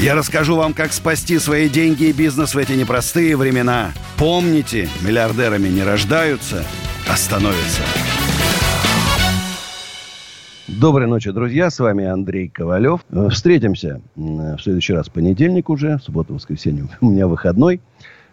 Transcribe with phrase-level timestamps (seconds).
[0.00, 3.92] Я расскажу вам, как спасти свои деньги и бизнес в эти непростые времена.
[4.16, 6.64] Помните, миллиардерами не рождаются,
[7.10, 7.82] а становятся.
[10.68, 11.70] Доброй ночи, друзья.
[11.70, 13.00] С вами Андрей Ковалев.
[13.10, 15.98] Э, Встретимся м, в следующий раз в понедельник уже.
[16.00, 17.80] Суббота, воскресенье у меня выходной.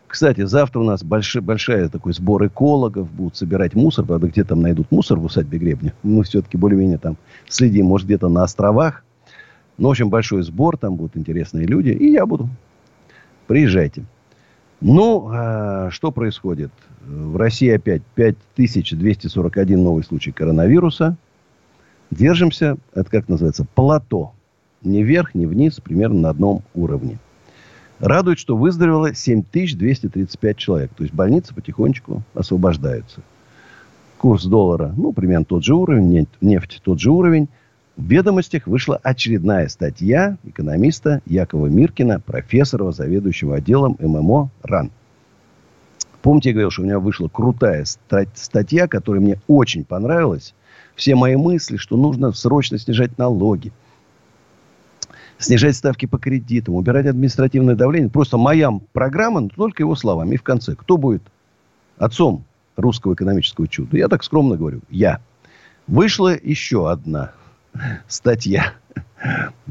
[0.07, 3.09] Кстати, завтра у нас большой, большая такой сбор экологов.
[3.09, 4.05] Будут собирать мусор.
[4.05, 5.93] Правда, где там найдут мусор в усадьбе Гребня.
[6.03, 7.87] Мы все-таки более-менее там следим.
[7.87, 9.03] Может, где-то на островах.
[9.77, 10.77] Ну, в общем, большой сбор.
[10.77, 11.89] Там будут интересные люди.
[11.89, 12.49] И я буду.
[13.47, 14.05] Приезжайте.
[14.81, 16.71] Ну, а, что происходит?
[17.05, 21.17] В России опять 5241 новый случай коронавируса.
[22.11, 24.33] Держимся, это как называется, плато.
[24.83, 27.19] Ни вверх, ни вниз, примерно на одном уровне.
[27.99, 30.91] Радует, что выздоровело 7235 человек.
[30.95, 33.21] То есть больницы потихонечку освобождаются.
[34.17, 37.47] Курс доллара, ну, примерно тот же уровень, нефть, тот же уровень.
[37.97, 44.91] В ведомостях вышла очередная статья экономиста Якова Миркина, профессора, заведующего отделом ММО РАН.
[46.21, 50.53] Помните, я говорил, что у меня вышла крутая ста- статья, которая мне очень понравилась.
[50.95, 53.71] Все мои мысли, что нужно срочно снижать налоги,
[55.37, 58.09] снижать ставки по кредитам, убирать административное давление.
[58.09, 60.33] Просто моя программа, но только его словами.
[60.33, 61.23] И в конце, кто будет
[61.97, 62.43] отцом
[62.75, 63.95] русского экономического чуда?
[63.95, 65.21] Я так скромно говорю, я.
[65.87, 67.31] Вышла еще одна
[68.07, 68.73] статья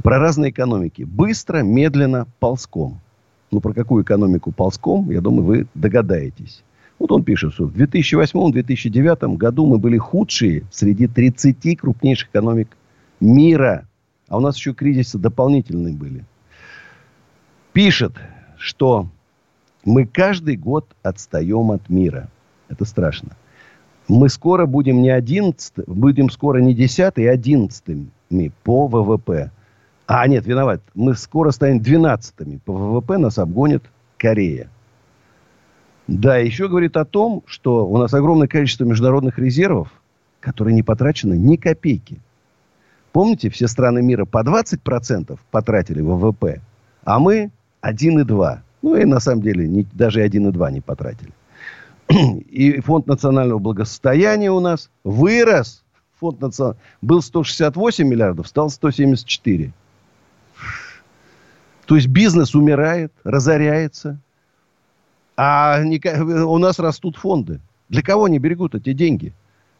[0.02, 1.02] про разные экономики.
[1.02, 3.00] Быстро, медленно, ползком.
[3.50, 6.64] Ну, про какую экономику ползком, я думаю, вы догадаетесь.
[6.98, 12.76] Вот он пишет, что в 2008-2009 году мы были худшие среди 30 крупнейших экономик
[13.20, 13.86] мира.
[14.28, 16.24] А у нас еще кризисы дополнительные были.
[17.72, 18.12] Пишет,
[18.56, 19.08] что
[19.84, 22.28] мы каждый год отстаем от мира.
[22.68, 23.36] Это страшно.
[24.08, 28.08] Мы скоро будем не 11, будем скоро не 10, а 11
[28.62, 29.50] по ВВП.
[30.06, 30.82] А, нет, виноват.
[30.94, 33.16] Мы скоро станем 12 по ВВП.
[33.16, 33.84] Нас обгонит
[34.18, 34.68] Корея.
[36.06, 39.88] Да, еще говорит о том, что у нас огромное количество международных резервов,
[40.40, 42.20] которые не потрачены ни копейки.
[43.12, 46.60] Помните, все страны мира по 20% потратили ВВП,
[47.04, 47.50] а мы
[47.82, 48.58] 1,2.
[48.82, 51.32] Ну и на самом деле не, даже 1,2 не потратили.
[52.08, 55.82] И фонд национального благосостояния у нас вырос.
[56.20, 56.76] Фонд национ...
[57.02, 59.72] был 168 миллиардов, стал 174.
[61.86, 64.18] То есть бизнес умирает, разоряется.
[65.36, 66.00] А не...
[66.44, 67.60] у нас растут фонды.
[67.88, 69.32] Для кого они берегут эти деньги?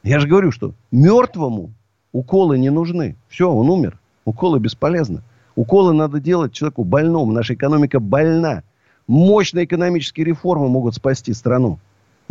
[0.03, 1.73] Я же говорю, что мертвому
[2.13, 3.17] уколы не нужны.
[3.29, 3.99] Все, он умер.
[4.25, 5.23] Уколы бесполезны.
[5.57, 7.33] Уколы надо делать человеку больному.
[7.33, 8.63] Наша экономика больна.
[9.07, 11.79] Мощные экономические реформы могут спасти страну.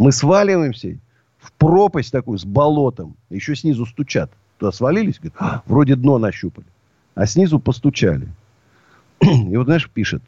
[0.03, 0.97] Мы сваливаемся
[1.39, 3.15] в пропасть такую с болотом.
[3.29, 4.29] Еще снизу стучат.
[4.57, 6.67] Туда свалились, говорят, «А, вроде дно нащупали.
[7.15, 8.27] А снизу постучали.
[9.21, 10.21] И вот, знаешь, пишет.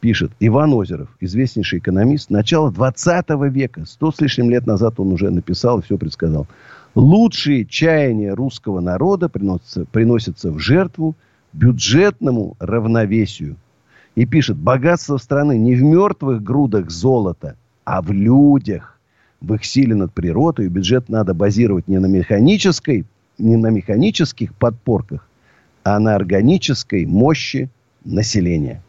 [0.00, 2.28] Пишет Иван Озеров, известнейший экономист.
[2.28, 3.86] Начало 20 века.
[3.86, 6.46] Сто с лишним лет назад он уже написал и все предсказал.
[6.94, 11.16] Лучшие чаяния русского народа приносятся, приносятся в жертву
[11.54, 13.56] бюджетному равновесию.
[14.16, 17.56] И пишет, богатство страны не в мертвых грудах золота,
[17.90, 18.96] а в людях,
[19.40, 20.68] в их силе над природой.
[20.68, 23.04] Бюджет надо базировать не на механической,
[23.36, 25.28] не на механических подпорках,
[25.82, 27.68] а на органической мощи
[28.04, 28.80] населения.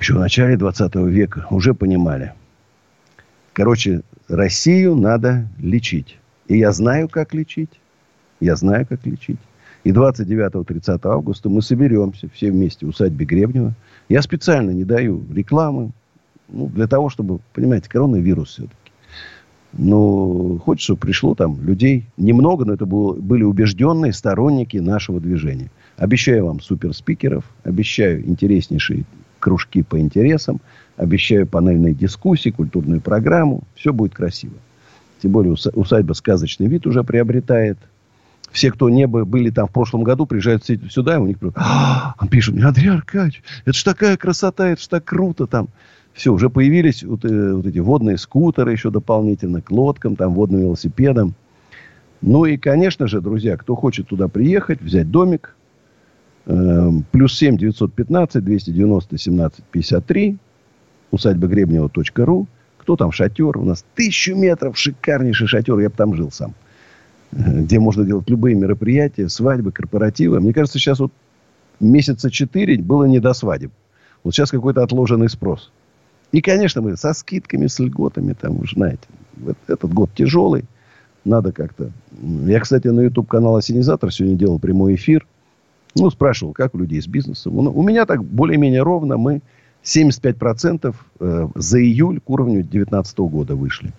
[0.00, 2.32] Еще в начале 20 века уже понимали.
[3.52, 6.18] Короче, Россию надо лечить.
[6.48, 7.80] И я знаю, как лечить.
[8.40, 9.38] Я знаю, как лечить.
[9.84, 13.74] И 29-30 августа мы соберемся все вместе в усадьбе Гребнева.
[14.08, 15.92] Я специально не даю рекламы,
[16.48, 18.76] ну, для того, чтобы, понимаете, коронавирус все-таки.
[19.72, 25.70] Но хочется, чтобы пришло там людей немного, но это было, были убежденные сторонники нашего движения.
[25.96, 29.04] Обещаю вам суперспикеров, обещаю интереснейшие
[29.38, 30.60] кружки по интересам,
[30.96, 33.64] обещаю панельные дискуссии, культурную программу.
[33.74, 34.54] Все будет красиво.
[35.22, 37.78] Тем более усадьба сказочный вид уже приобретает.
[38.52, 42.62] Все, кто не были там в прошлом году, приезжают сюда, и у них «А, пишут
[42.62, 45.68] Андрей Аркадьевич, это ж такая красота, это ж так круто там.
[46.16, 50.62] Все, уже появились вот, э, вот эти водные скутеры еще дополнительно к лодкам, там, водным
[50.62, 51.34] велосипедам.
[52.20, 55.54] Ну и, конечно же, друзья, кто хочет туда приехать, взять домик,
[56.46, 60.36] Э, плюс 7 915 290 17 53.
[61.10, 62.46] Усадьба Гребнева.ру.
[62.78, 63.58] Кто там шатер?
[63.58, 65.78] У нас тысячу метров, шикарнейший шатер.
[65.78, 66.54] Я бы там жил сам.
[67.32, 70.40] Э, где можно делать любые мероприятия, свадьбы, корпоративы.
[70.40, 71.12] Мне кажется, сейчас вот
[71.80, 73.72] месяца четыре было не до свадеб.
[74.22, 75.72] Вот сейчас какой-то отложенный спрос.
[76.32, 79.06] И, конечно, мы со скидками, с льготами, там, вы знаете,
[79.66, 80.64] этот год тяжелый.
[81.24, 81.90] Надо как-то...
[82.46, 85.26] Я, кстати, на YouTube-канал «Осенизатор» сегодня делал прямой эфир.
[85.94, 87.56] Ну, спрашивал, как у людей с бизнесом.
[87.56, 89.16] У меня так более-менее ровно.
[89.16, 89.40] Мы
[89.82, 93.92] 75% э, за июль к уровню 2019 года вышли.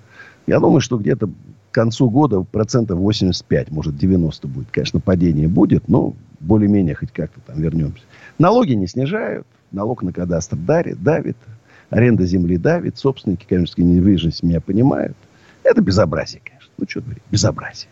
[0.45, 1.31] Я думаю, что где-то к
[1.71, 4.67] концу года процентов 85, может 90 будет.
[4.71, 8.03] Конечно, падение будет, но более-менее хоть как-то там вернемся.
[8.37, 9.47] Налоги не снижают.
[9.71, 11.37] Налог на кадастр дарит, давит.
[11.89, 12.97] Аренда земли давит.
[12.97, 15.15] Собственники коммерческой недвижимости меня понимают.
[15.63, 16.71] Это безобразие, конечно.
[16.77, 17.89] Ну, что говорить, безобразие.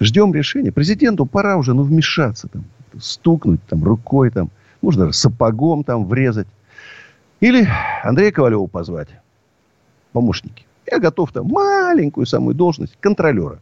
[0.00, 0.72] Ждем решения.
[0.72, 2.64] Президенту пора уже, ну, вмешаться там,
[2.98, 6.48] стукнуть там рукой там, можно сапогом там врезать.
[7.40, 7.68] Или
[8.02, 9.08] Андрея Ковалева позвать.
[10.12, 10.64] Помощники.
[10.90, 13.60] Я готов там маленькую самую должность контролера.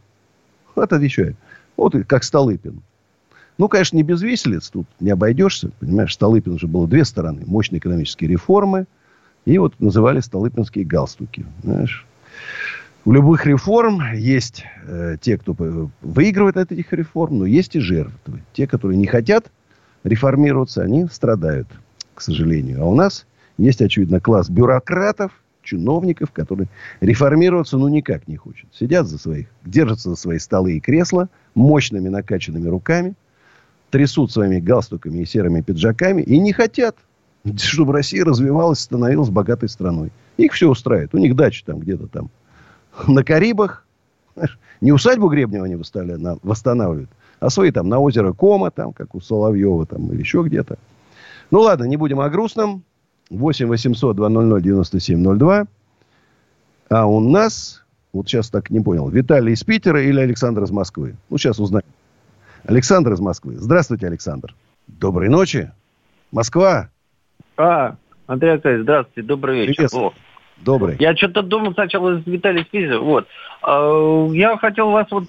[0.75, 1.35] Вот отвечаю.
[1.77, 2.81] Вот как Столыпин.
[3.57, 5.69] Ну, конечно, не без виселиц тут не обойдешься.
[5.79, 7.43] Понимаешь, Столыпин уже было две стороны.
[7.45, 8.85] Мощные экономические реформы.
[9.45, 11.45] И вот называли Столыпинские галстуки.
[11.63, 12.05] Знаешь,
[13.05, 15.55] у любых реформ есть э, те, кто
[16.01, 18.43] выигрывает от этих реформ, но есть и жертвы.
[18.53, 19.51] Те, которые не хотят
[20.03, 21.67] реформироваться, они страдают,
[22.13, 22.83] к сожалению.
[22.83, 23.25] А у нас
[23.57, 25.31] есть, очевидно, класс бюрократов,
[25.63, 26.67] чиновников, которые
[27.01, 28.69] реформироваться ну никак не хотят.
[28.73, 33.15] Сидят за своих, держатся за свои столы и кресла мощными накачанными руками,
[33.89, 36.95] трясут своими галстуками и серыми пиджаками и не хотят,
[37.57, 40.11] чтобы Россия развивалась, становилась богатой страной.
[40.37, 41.13] Их все устраивает.
[41.13, 42.29] У них дача там где-то там
[43.07, 43.85] на Карибах.
[44.79, 47.09] Не усадьбу Гребнева они восстанавливают,
[47.39, 50.77] а свои там на озеро Кома, там, как у Соловьева, там, или еще где-то.
[51.51, 52.83] Ну, ладно, не будем о грустном.
[53.29, 55.65] 8 800 200 9702.
[56.89, 61.15] А у нас, вот сейчас так не понял, Виталий из Питера или Александр из Москвы?
[61.29, 61.85] Ну, сейчас узнаем.
[62.65, 63.55] Александр из Москвы.
[63.57, 64.53] Здравствуйте, Александр.
[64.87, 65.71] Доброй ночи.
[66.31, 66.89] Москва.
[67.57, 67.95] А,
[68.27, 69.87] Андрей Аркадьевич, здравствуйте, добрый вечер.
[69.93, 70.13] О,
[70.57, 70.95] Добрый.
[70.99, 72.99] Я что-то думал сначала из Виталий Спизер.
[72.99, 73.27] Вот.
[73.61, 75.25] А, я хотел вас вот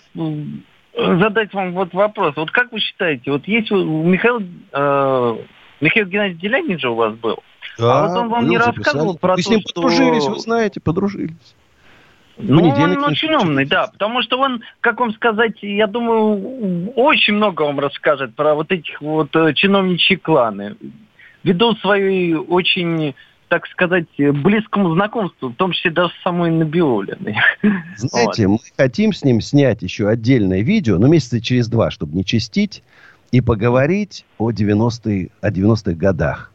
[0.95, 2.35] задать вам вот вопрос.
[2.37, 4.43] Вот как вы считаете, вот есть Михаил,
[4.73, 5.37] э,
[5.81, 7.39] Михаил Геннадьевич Делягин же у вас был?
[7.79, 9.83] Да, а вот он вам не рассказывал про вы то, с ним что...
[9.83, 11.57] подружились, вы знаете, подружились.
[12.39, 17.63] Ну, он очень умный, да, потому что он, как вам сказать, я думаю, очень много
[17.63, 20.77] вам расскажет про вот этих вот э, чиновничьи кланы.
[21.43, 23.15] Ввиду своей очень
[23.49, 27.37] так сказать, близкому знакомству, в том числе даже с самой Набиулиной.
[27.97, 28.55] Знаете, вот.
[28.55, 32.83] мы хотим с ним снять еще отдельное видео, но месяца через два, чтобы не чистить,
[33.31, 36.51] и поговорить о 90-х, о 90-х годах.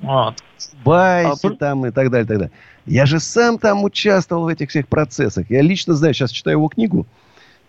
[0.00, 0.36] Вот.
[0.84, 2.52] Байсе а, там и так далее, и так далее.
[2.86, 5.50] Я же сам там участвовал в этих всех процессах.
[5.50, 7.06] Я лично знаю, сейчас читаю его книгу.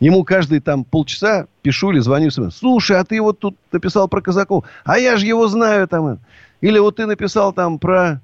[0.03, 2.29] Ему каждые там полчаса пишу или звоню.
[2.51, 4.65] Слушай, а ты вот тут написал про казаков.
[4.83, 6.19] А я же его знаю там.
[6.59, 8.19] Или вот ты написал там про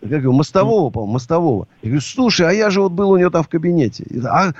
[0.00, 1.68] как его, мостового, по-моему, мостового.
[1.82, 4.04] Я говорю, слушай, а я же вот был у него там в кабинете.
[4.28, 4.54] А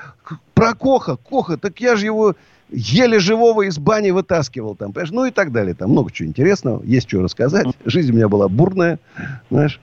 [0.54, 2.36] про Коха, Коха, так я же его
[2.70, 5.10] еле живого из бани вытаскивал там, понимаешь?
[5.10, 5.74] Ну и так далее.
[5.74, 7.66] Там много чего интересного, есть что рассказать.
[7.84, 9.00] Жизнь у меня была бурная,
[9.50, 9.80] знаешь.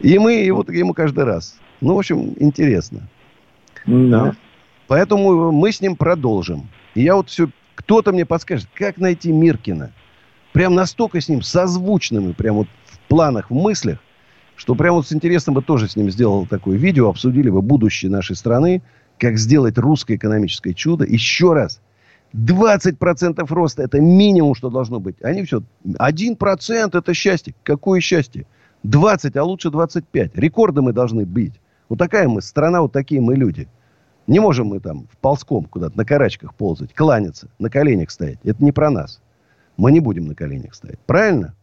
[0.00, 1.56] И мы вот ему каждый раз.
[1.80, 3.02] Ну, в общем, интересно.
[3.86, 4.34] Да.
[4.88, 6.68] Поэтому мы с ним продолжим.
[6.94, 7.48] И я вот все...
[7.74, 9.92] Кто-то мне подскажет, как найти Миркина.
[10.52, 14.00] Прям настолько с ним созвучным, прям вот в планах, в мыслях,
[14.56, 18.10] что прямо вот с интересом бы тоже с ним сделал такое видео, обсудили бы будущее
[18.10, 18.82] нашей страны,
[19.18, 21.04] как сделать русское экономическое чудо.
[21.04, 21.80] Еще раз,
[22.34, 25.22] 20% роста– это минимум, что должно быть.
[25.22, 27.54] Они все, 1%– это счастье.
[27.62, 28.46] Какое счастье?
[28.82, 30.36] 20, а лучше 25.
[30.36, 31.54] Рекорды мы должны быть.
[31.88, 33.68] Вот такая мы страна, вот такие мы люди.
[34.28, 38.38] Не можем мы там в ползком куда-то на карачках ползать, кланяться, на коленях стоять.
[38.44, 39.20] Это не про нас.
[39.78, 40.98] Мы не будем на коленях стоять.
[41.06, 41.54] Правильно?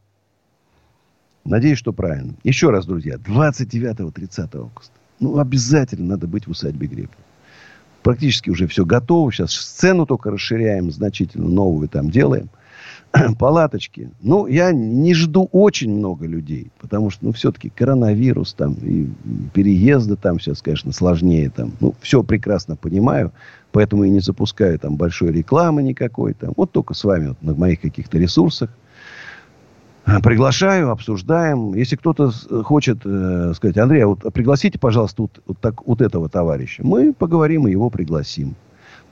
[1.44, 2.34] Надеюсь, что правильно.
[2.44, 4.94] Еще раз, друзья, 29-30 августа.
[5.20, 7.16] Ну, обязательно надо быть в усадьбе Гребня.
[8.02, 9.32] Практически уже все готово.
[9.32, 12.50] Сейчас сцену только расширяем значительно, новую там делаем.
[13.40, 14.10] Палаточки.
[14.22, 19.08] Ну, я не жду очень много людей, потому что, ну, все-таки коронавирус там и
[19.54, 21.74] переезды там сейчас, конечно, сложнее там.
[21.80, 23.32] Ну, все прекрасно понимаю,
[23.72, 26.54] поэтому и не запускаю там большой рекламы никакой там.
[26.56, 28.70] Вот только с вами вот, на моих каких-то ресурсах
[30.24, 31.74] Приглашаю, обсуждаем.
[31.74, 32.32] Если кто-то
[32.64, 36.84] хочет э, сказать, Андрей, а вот пригласите, пожалуйста, вот, вот, так, вот этого товарища.
[36.86, 38.56] Мы поговорим и его пригласим.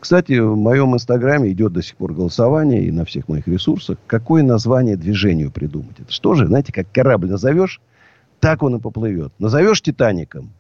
[0.03, 3.98] Кстати, в моем инстаграме идет до сих пор голосование и на всех моих ресурсах.
[4.05, 5.98] Какое название движению придумать?
[5.98, 7.79] Это что же, знаете, как корабль назовешь,
[8.41, 9.31] так он и поплывет.
[9.39, 10.51] Назовешь Титаником.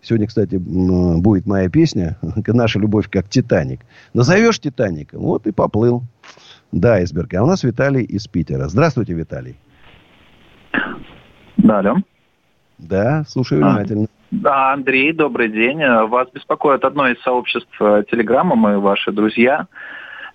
[0.00, 2.16] Сегодня, кстати, будет моя песня
[2.46, 3.80] «Наша любовь как Титаник».
[4.14, 6.04] Назовешь Титаником, вот и поплыл
[6.72, 7.40] до айсберга.
[7.40, 8.68] А у нас Виталий из Питера.
[8.68, 9.58] Здравствуйте, Виталий.
[11.58, 11.96] Да, алло.
[12.78, 13.70] Да, слушаю а.
[13.70, 14.04] внимательно.
[14.04, 14.18] А.
[14.30, 15.78] Да, Андрей, добрый день.
[16.08, 19.66] Вас беспокоит одно из сообществ э, Телеграма, мы ваши друзья,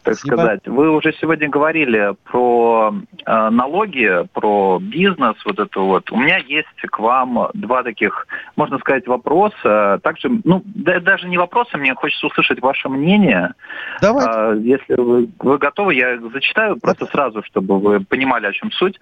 [0.04, 0.36] так Спасибо.
[0.36, 0.68] сказать.
[0.68, 2.94] Вы уже сегодня говорили про
[3.26, 6.12] э, налоги, про бизнес, вот это вот.
[6.12, 10.00] У меня есть к вам два таких, можно сказать, вопроса.
[10.04, 13.54] Также, ну, да, даже не вопросы, мне хочется услышать ваше мнение.
[14.02, 14.30] Давайте.
[14.30, 19.00] Э, если вы, вы готовы, я зачитаю просто сразу, чтобы вы понимали, о чем суть.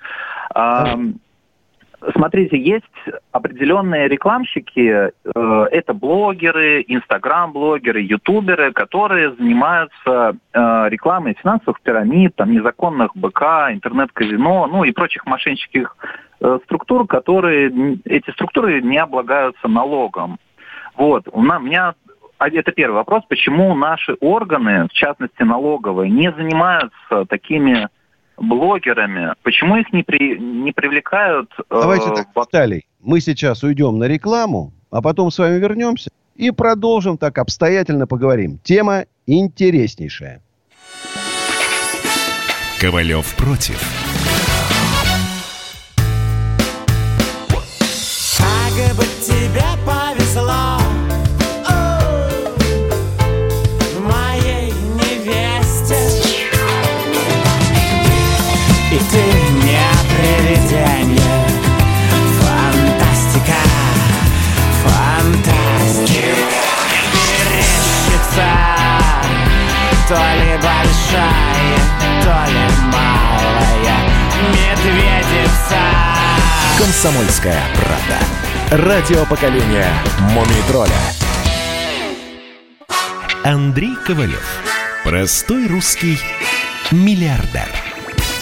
[0.54, 0.96] Э,
[2.16, 2.86] Смотрите, есть
[3.32, 5.12] определенные рекламщики, э,
[5.72, 14.84] это блогеры, инстаграм-блогеры, ютуберы, которые занимаются э, рекламой финансовых пирамид, там, незаконных БК, интернет-казино, ну
[14.84, 15.96] и прочих мошеннических
[16.40, 20.40] э, структур, которые, эти структуры не облагаются налогом.
[20.96, 21.94] Вот, у меня
[22.40, 27.88] а это первый вопрос, почему наши органы, в частности налоговые, не занимаются такими
[28.42, 31.52] блогерами, почему их не, при, не привлекают?
[31.60, 32.40] Э, Давайте так, в...
[32.40, 38.08] Виталий, мы сейчас уйдем на рекламу, а потом с вами вернемся и продолжим так обстоятельно
[38.08, 38.60] поговорим.
[38.64, 40.42] Тема интереснейшая.
[42.80, 44.11] Ковалев против.
[76.92, 78.86] Комсомольская правда.
[78.86, 79.88] Радио поколения
[80.34, 80.92] Мумий тролля.
[83.46, 84.46] Андрей Ковалев.
[85.06, 86.20] Простой русский
[86.92, 87.70] миллиардер.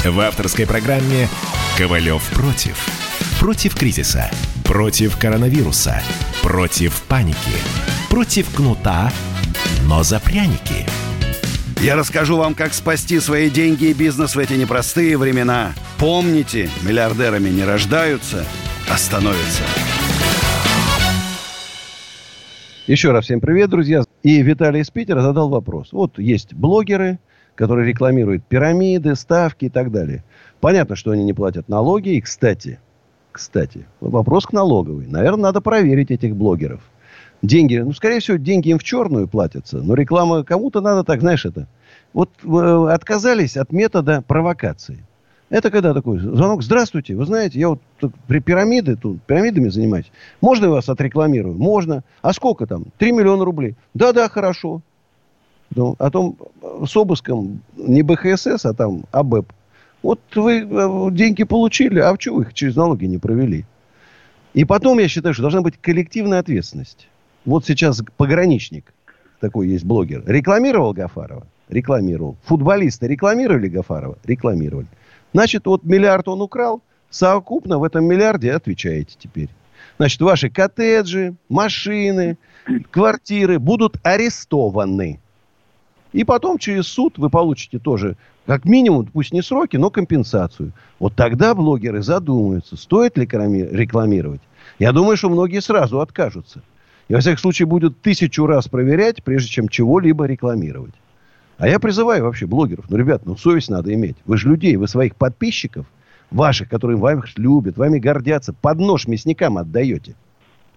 [0.03, 1.29] В авторской программе
[1.77, 2.89] «Ковалев против».
[3.39, 4.31] Против кризиса.
[4.63, 6.01] Против коронавируса.
[6.41, 7.53] Против паники.
[8.09, 9.13] Против кнута,
[9.83, 10.87] но за пряники–
[11.81, 15.73] я расскажу вам, как спасти свои деньги и бизнес в эти непростые времена.
[15.97, 18.45] Помните, миллиардерами не рождаются,
[18.89, 19.63] а становятся.
[22.87, 24.03] Еще раз всем привет, друзья.
[24.23, 25.93] И Виталий из Питера задал вопрос.
[25.93, 27.19] Вот есть блогеры,
[27.55, 30.23] которые рекламируют пирамиды, ставки и так далее.
[30.59, 32.09] Понятно, что они не платят налоги.
[32.09, 32.79] И, кстати,
[33.31, 35.07] кстати, вопрос к налоговой.
[35.07, 36.81] Наверное, надо проверить этих блогеров–
[37.41, 41.45] деньги, ну, скорее всего, деньги им в черную платятся, но реклама кому-то надо так, знаешь,
[41.45, 41.67] это.
[42.13, 45.05] Вот э, отказались от метода провокации.
[45.49, 47.81] Это когда такой звонок, здравствуйте, вы знаете, я вот
[48.27, 50.11] при пирамиды, тут пирамидами занимаюсь.
[50.41, 51.57] Можно я вас отрекламирую?
[51.57, 52.03] Можно.
[52.21, 52.85] А сколько там?
[52.97, 53.75] Три миллиона рублей.
[53.95, 54.81] Да-да, хорошо.
[55.75, 56.37] Ну, а том
[56.85, 59.51] с обыском не БХСС, а там АБЭП.
[60.01, 63.65] Вот вы э, деньги получили, а в чего их через налоги не провели?
[64.53, 67.07] И потом, я считаю, что должна быть коллективная ответственность.
[67.45, 68.93] Вот сейчас пограничник,
[69.39, 71.47] такой есть блогер, рекламировал Гафарова?
[71.69, 72.35] Рекламировал.
[72.43, 74.17] Футболисты рекламировали Гафарова?
[74.23, 74.87] Рекламировали.
[75.33, 79.49] Значит, вот миллиард он украл, совокупно в этом миллиарде отвечаете теперь.
[79.97, 82.37] Значит, ваши коттеджи, машины,
[82.89, 85.19] квартиры будут арестованы.
[86.11, 88.17] И потом через суд вы получите тоже,
[88.47, 90.71] как минимум, пусть не сроки, но компенсацию.
[90.97, 94.41] Вот тогда блогеры задумаются, стоит ли рекламировать.
[94.79, 96.63] Я думаю, что многие сразу откажутся.
[97.09, 100.93] И, во всяком случае, будут тысячу раз проверять, прежде чем чего-либо рекламировать.
[101.57, 104.15] А я призываю вообще блогеров, ну, ребят, ну, совесть надо иметь.
[104.25, 105.87] Вы же людей, вы своих подписчиков,
[106.31, 110.15] ваших, которые вами любят, вами гордятся, под нож мясникам отдаете.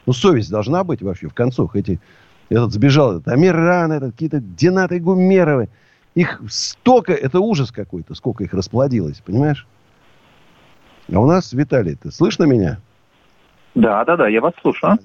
[0.06, 1.76] Ну, совесть должна быть вообще в концах.
[1.76, 2.00] Эти,
[2.48, 5.68] этот сбежал, этот Амиран, этот, какие-то Динаты Гумеровы.
[6.14, 9.66] Их столько, это ужас какой-то, сколько их расплодилось, понимаешь?
[11.12, 12.78] А у нас, Виталий, ты слышно меня?
[13.74, 14.98] Да, да, да, я вас слушаю.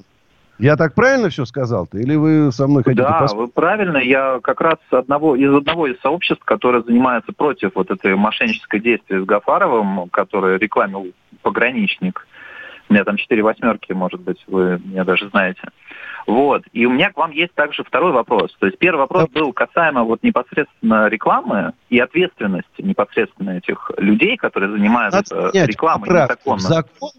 [0.60, 1.98] Я так правильно все сказал-то?
[2.00, 3.48] Или вы со мной хотите Да, поспорить?
[3.48, 3.98] вы правильно.
[3.98, 9.22] Я как раз одного, из одного из сообществ, которое занимается против вот этой мошеннической действия
[9.22, 11.08] с Гафаровым, который рекламил
[11.44, 12.28] пограничник.
[12.90, 15.62] У меня там четыре восьмерки, может быть, вы меня даже знаете.
[16.26, 16.64] Вот.
[16.74, 18.56] И у меня к вам есть также второй вопрос.
[18.60, 24.72] То есть первый вопрос был касаемо вот непосредственно рекламы и ответственности непосредственно этих людей, которые
[24.72, 26.60] занимаются рекламой незаконно.
[26.60, 27.12] Закон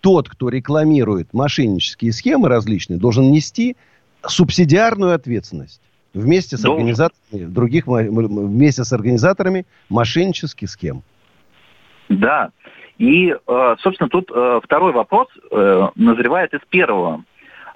[0.00, 3.76] тот, кто рекламирует мошеннические схемы различные, должен нести
[4.26, 5.80] субсидиарную ответственность.
[6.14, 6.80] Вместе с Должен.
[6.80, 11.02] организаторами других, вместе с организаторами мошеннических схем.
[12.08, 12.50] Да.
[12.96, 17.24] И, э, собственно, тут э, второй вопрос э, назревает из первого.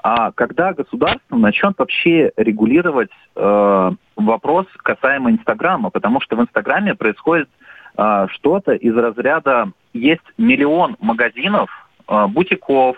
[0.03, 5.91] А когда государство начнет вообще регулировать вопрос касаемо Инстаграма?
[5.91, 7.49] Потому что в Инстаграме происходит
[7.95, 11.71] что-то из разряда есть миллион магазинов,
[12.07, 12.97] бутиков,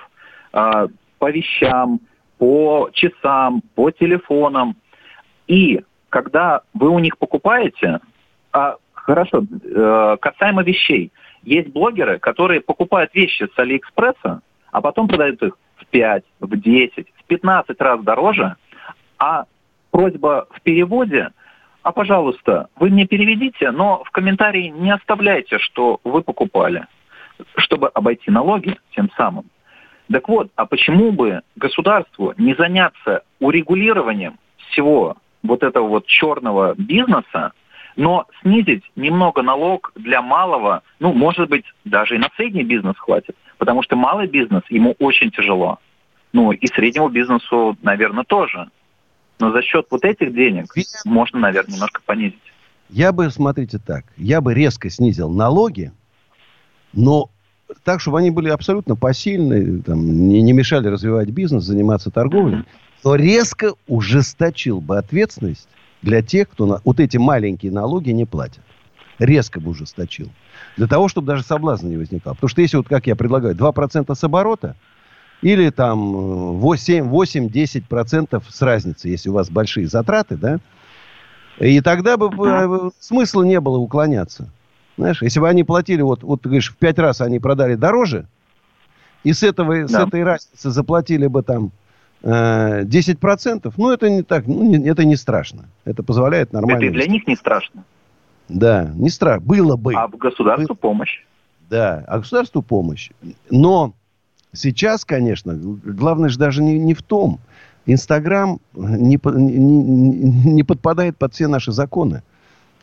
[0.53, 2.01] по вещам,
[2.39, 4.77] по часам, по телефонам.
[5.47, 5.81] И
[6.11, 8.01] когда вы у них покупаете,
[8.53, 15.43] а, хорошо, э, касаемо вещей, есть блогеры, которые покупают вещи с Алиэкспресса, а потом продают
[15.43, 18.57] их в 5, в 10, в 15 раз дороже,
[19.19, 19.45] а
[19.91, 21.31] просьба в переводе,
[21.83, 26.87] а, пожалуйста, вы мне переведите, но в комментарии не оставляйте, что вы покупали,
[27.57, 29.47] чтобы обойти налоги тем самым.
[30.11, 34.39] Так вот, а почему бы государству не заняться урегулированием
[34.71, 37.53] всего вот этого вот черного бизнеса,
[37.97, 43.37] но снизить немного налог для малого, ну, может быть, даже и на средний бизнес хватит,
[43.59, 45.79] потому что малый бизнес, ему очень тяжело.
[46.33, 48.69] Ну, и среднему бизнесу, наверное, тоже.
[49.39, 50.67] Но за счет вот этих денег
[51.05, 52.41] можно, наверное, немножко понизить.
[52.89, 55.93] Я бы, смотрите так, я бы резко снизил налоги,
[56.93, 57.31] но
[57.83, 62.65] так, чтобы они были абсолютно посильны, там, не, не мешали развивать бизнес, заниматься торговлей,
[63.03, 65.69] но резко ужесточил бы ответственность
[66.03, 68.63] для тех, кто на, вот эти маленькие налоги не платят.
[69.19, 70.31] Резко бы ужесточил.
[70.77, 72.35] Для того, чтобы даже соблазна не возникал.
[72.35, 74.77] Потому что если, вот как я предлагаю, 2% с оборота,
[75.41, 80.59] или там 8-10% с разницы, если у вас большие затраты, да,
[81.59, 84.49] и тогда бы uh смысла не было уклоняться.
[84.97, 88.27] Знаешь, если бы они платили, вот, вот ты говоришь, в пять раз они продали дороже,
[89.25, 89.89] и с, этого, да.
[89.89, 91.73] с этой разницы заплатили бы там
[92.23, 95.65] э, 10%, ну, это не так, ну, не, это не страшно.
[95.85, 96.85] Это позволяет нормально...
[96.85, 97.85] Это и для них не страшно.
[98.49, 99.45] Да, не страшно.
[99.45, 99.95] Было бы.
[99.95, 100.81] А государству Бы...
[100.81, 101.25] помощь.
[101.71, 103.11] Да, а государству помощь.
[103.51, 103.95] Но
[104.53, 107.41] сейчас, конечно, главное же даже не, не в том.
[107.87, 112.23] Инстаграм не, не, не подпадает под все наши законы.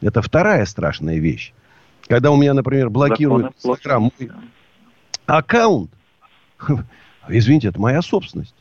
[0.02, 1.54] Это вторая страшная вещь.
[2.08, 4.32] Когда у меня, например, блокируют Инстаграм мой
[5.26, 5.92] аккаунт,
[7.30, 8.56] извините, это моя собственность.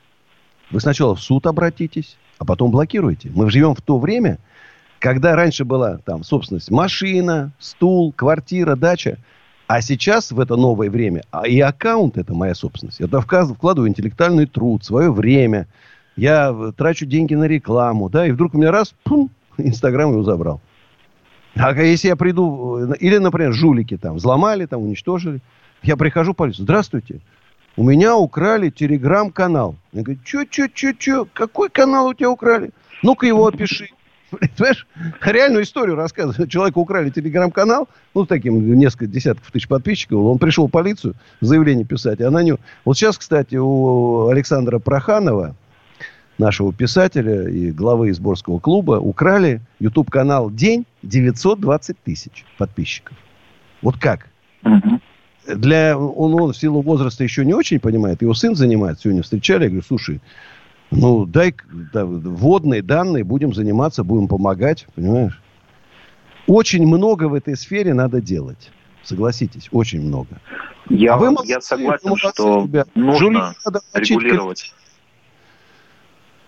[0.70, 3.30] Вы сначала в суд обратитесь, а потом блокируете.
[3.34, 4.38] Мы живем в то время,
[4.98, 9.18] когда раньше была там собственность машина, стул, квартира, дача.
[9.66, 12.98] А сейчас, в это новое время, а и аккаунт это моя собственность.
[12.98, 15.68] Я туда вкладываю интеллектуальный труд, свое время.
[16.16, 20.60] Я трачу деньги на рекламу, да, и вдруг у меня раз, пум, Инстаграм его забрал.
[21.56, 25.40] А если я приду, э, или, например, жулики там взломали, там уничтожили,
[25.82, 27.20] я прихожу в полицию, здравствуйте,
[27.76, 29.76] у меня украли телеграм-канал.
[29.92, 32.70] Я говорю, что, что, что, что, какой канал у тебя украли?
[33.02, 33.88] Ну-ка его опиши.
[34.30, 34.86] Понимаешь,
[35.22, 36.48] реальную историю рассказываю.
[36.48, 40.20] Человека украли телеграм-канал, ну, таким несколько десятков тысяч подписчиков.
[40.20, 42.58] Он пришел в полицию заявление писать, а на нем...
[42.84, 45.56] Вот сейчас, кстати, у Александра Проханова,
[46.40, 53.16] нашего писателя и главы Изборского клуба украли YouTube-канал «День» 920 тысяч подписчиков.
[53.82, 54.28] Вот как?
[55.46, 58.22] Для, он, он в силу возраста еще не очень понимает.
[58.22, 59.04] Его сын занимается.
[59.04, 59.64] Сегодня встречали.
[59.64, 60.20] Я говорю, слушай,
[60.90, 61.54] ну, дай
[61.92, 64.86] да, вводные данные, будем заниматься, будем помогать.
[64.94, 65.40] Понимаешь?
[66.46, 68.70] Очень много в этой сфере надо делать.
[69.02, 70.40] Согласитесь, очень много.
[70.88, 72.88] Я, а вы молодцы, я согласен, молодцы, что ребят.
[72.94, 73.54] нужно
[73.94, 74.74] регулировать.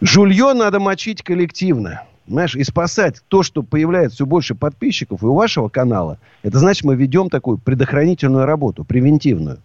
[0.03, 2.03] Жулье надо мочить коллективно.
[2.27, 6.85] Знаешь, и спасать то, что появляется все больше подписчиков и у вашего канала, это значит,
[6.85, 9.59] мы ведем такую предохранительную работу, превентивную.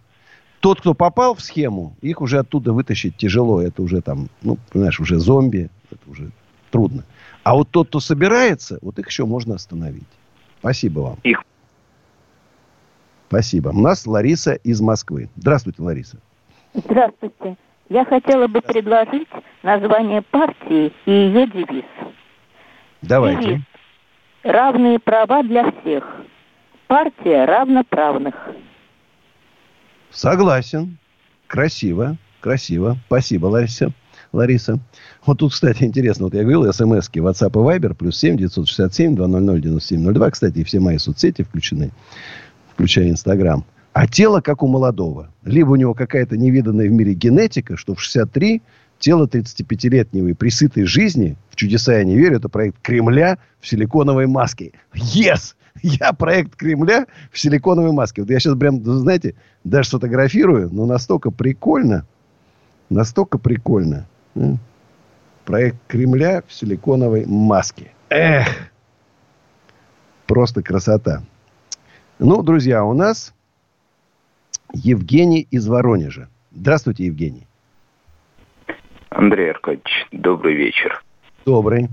[0.60, 3.60] Тот, кто попал в схему, их уже оттуда вытащить тяжело.
[3.60, 5.70] Это уже там, ну, понимаешь, уже зомби.
[5.90, 6.30] Это уже
[6.70, 7.04] трудно.
[7.42, 10.08] А вот тот, кто собирается, вот их еще можно остановить.
[10.60, 11.18] Спасибо вам.
[11.24, 11.42] Их.
[13.28, 13.70] Спасибо.
[13.70, 15.30] У нас Лариса из Москвы.
[15.36, 16.18] Здравствуйте, Лариса.
[16.74, 17.56] Здравствуйте.
[17.88, 19.28] Я хотела бы предложить
[19.62, 21.84] название партии и ее девиз.
[23.02, 23.42] Давайте.
[23.42, 23.62] Девиз.
[24.42, 26.04] Равные права для всех.
[26.86, 28.34] Партия равноправных.
[30.10, 30.98] Согласен.
[31.46, 32.16] Красиво.
[32.40, 32.96] Красиво.
[33.06, 33.92] Спасибо, Лариса.
[34.32, 34.78] Лариса.
[35.24, 39.60] Вот тут, кстати, интересно, вот я говорил, смски WhatsApp и Viber, плюс 7 967 200
[39.60, 40.30] 9702.
[40.30, 41.90] Кстати, все мои соцсети включены,
[42.74, 43.64] включая Инстаграм.
[43.92, 45.30] А тело как у молодого.
[45.42, 48.62] Либо у него какая-то невиданная в мире генетика, что в 63
[48.98, 54.26] тело 35-летнего и присытой жизни, в чудеса я не верю, это проект Кремля в силиконовой
[54.26, 54.72] маске.
[54.94, 55.54] Yes!
[55.82, 58.22] Я проект Кремля в силиконовой маске.
[58.22, 62.04] Вот я сейчас прям, знаете, даже сфотографирую, но настолько прикольно.
[62.90, 64.06] Настолько прикольно.
[65.44, 67.92] Проект Кремля в силиконовой маске.
[68.10, 68.48] Эх!
[70.26, 71.22] Просто красота.
[72.18, 73.32] Ну, друзья, у нас
[74.72, 76.28] Евгений из Воронежа.
[76.52, 77.46] Здравствуйте, Евгений.
[79.10, 81.02] Андрей Аркадьевич, добрый вечер.
[81.44, 81.88] Добрый.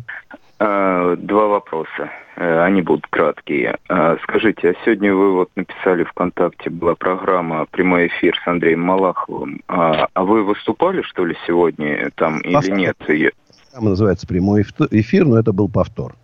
[0.60, 2.12] А, два вопроса.
[2.36, 3.78] Э, они будут краткие.
[3.90, 9.62] А, скажите, а сегодня вы вот написали ВКонтакте, была программа «Прямой эфир» с Андреем Малаховым.
[9.68, 12.64] А, а вы выступали, что ли, сегодня там повтор.
[12.64, 12.98] или нет?
[13.74, 16.16] Там называется «Прямой эфир», но это был повтор.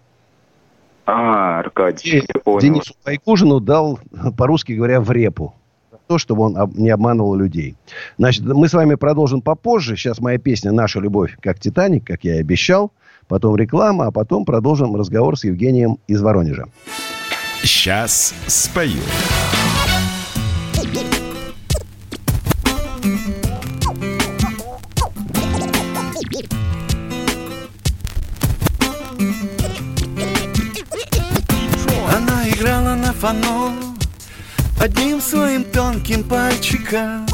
[1.05, 2.59] А, Аркадий, я понял.
[2.59, 3.99] Денису Байкужину дал,
[4.37, 5.55] по-русски говоря, в репу.
[6.12, 7.78] То, чтобы он не обманывал людей.
[8.17, 9.95] Значит, мы с вами продолжим попозже.
[9.95, 12.91] Сейчас моя песня «Наша любовь как Титаник», как я и обещал
[13.30, 16.65] потом реклама, а потом продолжим разговор с Евгением из Воронежа.
[17.63, 19.00] Сейчас спою.
[32.13, 33.61] Она играла на фано
[34.81, 37.27] одним своим тонким пальчиком.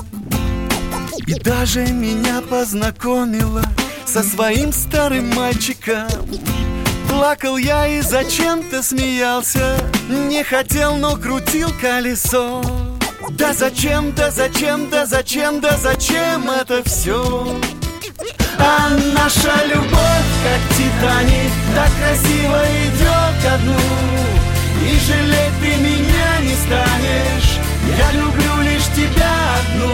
[1.26, 3.64] И даже меня познакомила
[4.06, 6.08] со своим старым мальчиком.
[7.10, 9.78] Плакал я и зачем-то смеялся.
[10.10, 12.62] Не хотел, но крутил колесо.
[13.32, 17.60] Да зачем, да зачем, да зачем, да зачем это все?
[18.60, 24.37] А наша любовь, как Титаник, так красиво идет ко дну
[24.88, 27.60] И жалеть ты меня не станешь.
[27.98, 29.94] Я люблю лишь тебя одну.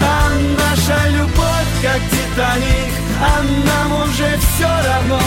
[0.00, 5.20] А наша любовь, как Титаник, а нам уже все равно.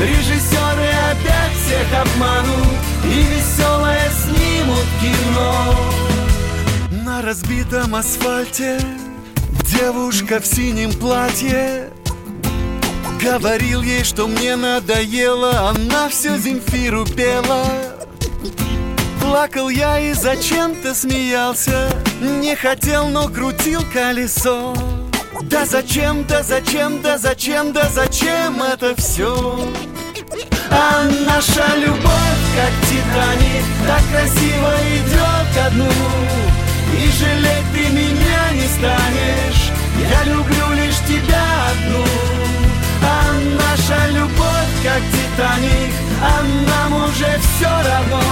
[0.00, 5.74] Режиссеры опять всех обманут И веселое снимут кино.
[7.04, 8.78] На разбитом асфальте
[9.64, 11.90] Девушка в синем платье
[13.22, 17.64] Говорил ей, что мне надоело Она все Земфиру пела.
[19.20, 24.74] Плакал я и зачем-то смеялся Не хотел, но крутил колесо.
[25.42, 29.58] Да зачем, да зачем, да зачем, да зачем это все?
[30.70, 35.90] А наша любовь, как Титаник, так красиво идет ко дну.
[36.94, 39.70] И жалеть ты меня не станешь,
[40.10, 42.45] я люблю лишь тебя одну
[43.76, 48.22] наша любовь, как Титаник, а нам уже все равно.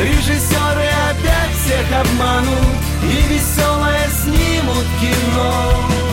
[0.00, 6.11] Режиссеры опять всех обманут И веселое снимут кино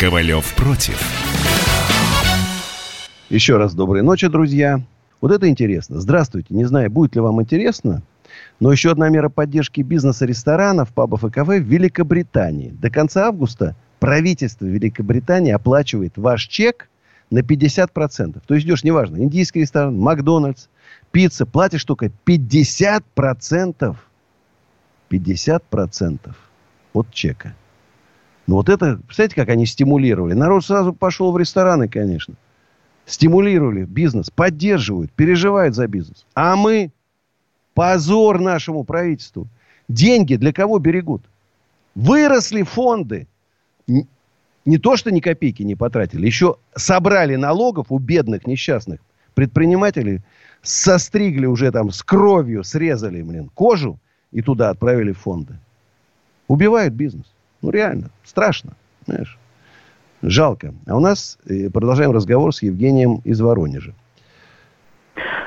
[0.00, 0.98] Ковалев против.
[3.28, 4.80] Еще раз доброй ночи, друзья.
[5.20, 6.00] Вот это интересно.
[6.00, 6.54] Здравствуйте.
[6.54, 8.00] Не знаю, будет ли вам интересно,
[8.60, 12.70] но еще одна мера поддержки бизнеса ресторанов, пабов и кафе в Великобритании.
[12.70, 16.88] До конца августа правительство Великобритании оплачивает ваш чек
[17.30, 18.40] на 50%.
[18.46, 20.68] То есть идешь, неважно, индийский ресторан, Макдональдс,
[21.10, 23.96] пицца, платишь только 50%.
[25.10, 26.34] 50%
[26.92, 27.54] от чека.
[28.46, 30.34] Ну вот это, представляете, как они стимулировали?
[30.34, 32.34] Народ сразу пошел в рестораны, конечно.
[33.06, 36.26] Стимулировали бизнес, поддерживают, переживают за бизнес.
[36.34, 36.90] А мы
[37.74, 39.48] позор нашему правительству.
[39.88, 41.22] Деньги для кого берегут?
[41.94, 43.26] Выросли фонды.
[44.68, 46.26] Не то, что ни копейки не потратили.
[46.26, 49.00] Еще собрали налогов у бедных, несчастных
[49.32, 50.20] предпринимателей.
[50.60, 53.98] Состригли уже там с кровью, срезали, блин, кожу
[54.30, 55.54] и туда отправили фонды.
[56.48, 57.24] Убивают бизнес.
[57.62, 58.74] Ну, реально, страшно.
[59.06, 59.38] Знаешь.
[60.20, 60.74] Жалко.
[60.86, 63.94] А у нас э, продолжаем разговор с Евгением из Воронежа.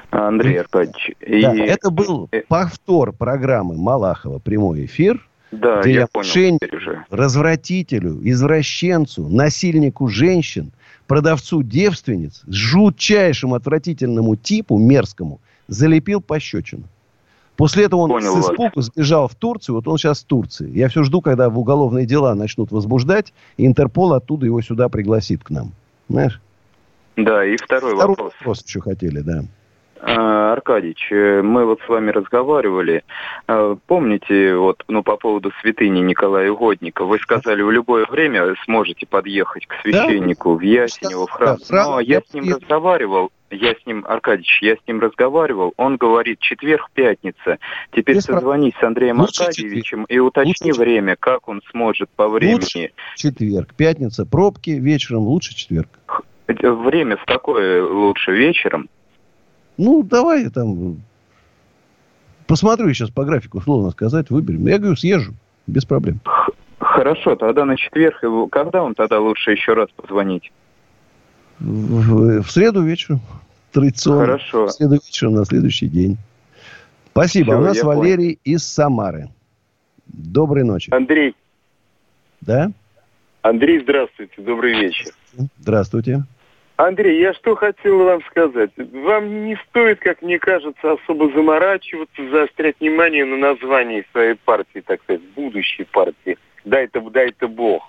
[0.09, 1.11] Андрей Аркадьевич.
[1.19, 1.59] Да, и...
[1.59, 6.59] Это был э, повтор программы Малахова «Прямой эфир», да, где я я понял,
[7.09, 10.71] развратителю, извращенцу, насильнику женщин,
[11.07, 16.83] продавцу девственниц, жутчайшему отвратительному типу, мерзкому, залепил пощечину.
[17.57, 18.85] После этого он Понял с испугу вас.
[18.85, 19.75] сбежал в Турцию.
[19.75, 20.71] Вот он сейчас в Турции.
[20.71, 25.43] Я все жду, когда в уголовные дела начнут возбуждать, и Интерпол оттуда его сюда пригласит
[25.43, 25.73] к нам.
[26.09, 26.41] Знаешь?
[27.17, 28.33] Да, и второй, второй вопрос.
[28.39, 29.43] вопрос еще хотели, да.
[30.03, 33.03] А, Аркадьевич, э, мы вот с вами разговаривали.
[33.47, 39.05] А, помните, вот, ну, по поводу святыни Николая Угодника, вы сказали, в любое время сможете
[39.05, 40.57] подъехать к священнику да?
[40.57, 41.57] в Ясенево, в храм.
[41.69, 45.97] Да, Но я с ним разговаривал, я с ним, Аркадьевич, я с ним разговаривал, он
[45.97, 47.59] говорит, четверг, пятница.
[47.91, 50.11] Теперь Без созвонись с Андреем Лучше Аркадьевичем четверг.
[50.11, 52.55] и уточни Лучше время, как он сможет по времени.
[52.55, 55.89] Лучше четверг, пятница, пробки, вечером лучше четверг.
[56.47, 58.89] Время в какое лучше вечером?
[59.77, 61.01] Ну, давай там
[62.47, 64.67] посмотрю сейчас по графику, условно сказать, выберем.
[64.67, 65.33] Я говорю, съезжу,
[65.67, 66.19] без проблем.
[66.79, 68.17] Хорошо, тогда на четверг.
[68.51, 70.51] Когда вам тогда лучше еще раз позвонить?
[71.59, 73.21] В, в среду вечером.
[73.71, 74.25] Традиционно.
[74.25, 74.67] Хорошо.
[74.67, 76.17] В среду вечером на следующий день.
[77.11, 77.53] Спасибо.
[77.53, 78.55] Все, У нас Валерий понял.
[78.55, 79.29] из Самары.
[80.07, 80.93] Доброй ночи.
[80.93, 81.35] Андрей.
[82.41, 82.71] Да?
[83.41, 84.41] Андрей, здравствуйте.
[84.41, 85.11] Добрый вечер.
[85.59, 86.23] Здравствуйте.
[86.77, 88.71] Андрей, я что хотел вам сказать.
[88.77, 95.01] Вам не стоит, как мне кажется, особо заморачиваться, заострять внимание на названии своей партии, так
[95.03, 96.37] сказать, будущей партии.
[96.65, 97.83] Дай-то, дай-то Бог.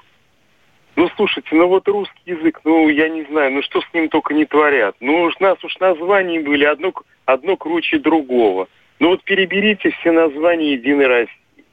[0.94, 4.34] Ну, слушайте, ну вот русский язык, ну, я не знаю, ну что с ним только
[4.34, 4.94] не творят.
[5.00, 6.92] Ну, уж нас уж названия были одно,
[7.24, 8.68] одно круче другого.
[8.98, 11.64] Ну вот переберите все названия Единой России.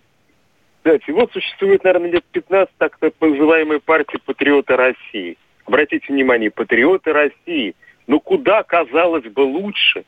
[0.78, 5.38] Кстати, вот существует, наверное, лет 15 так называемая партия Патриота России–
[5.70, 7.76] обратите внимание, патриоты России.
[8.08, 10.04] Ну куда, казалось бы, лучше?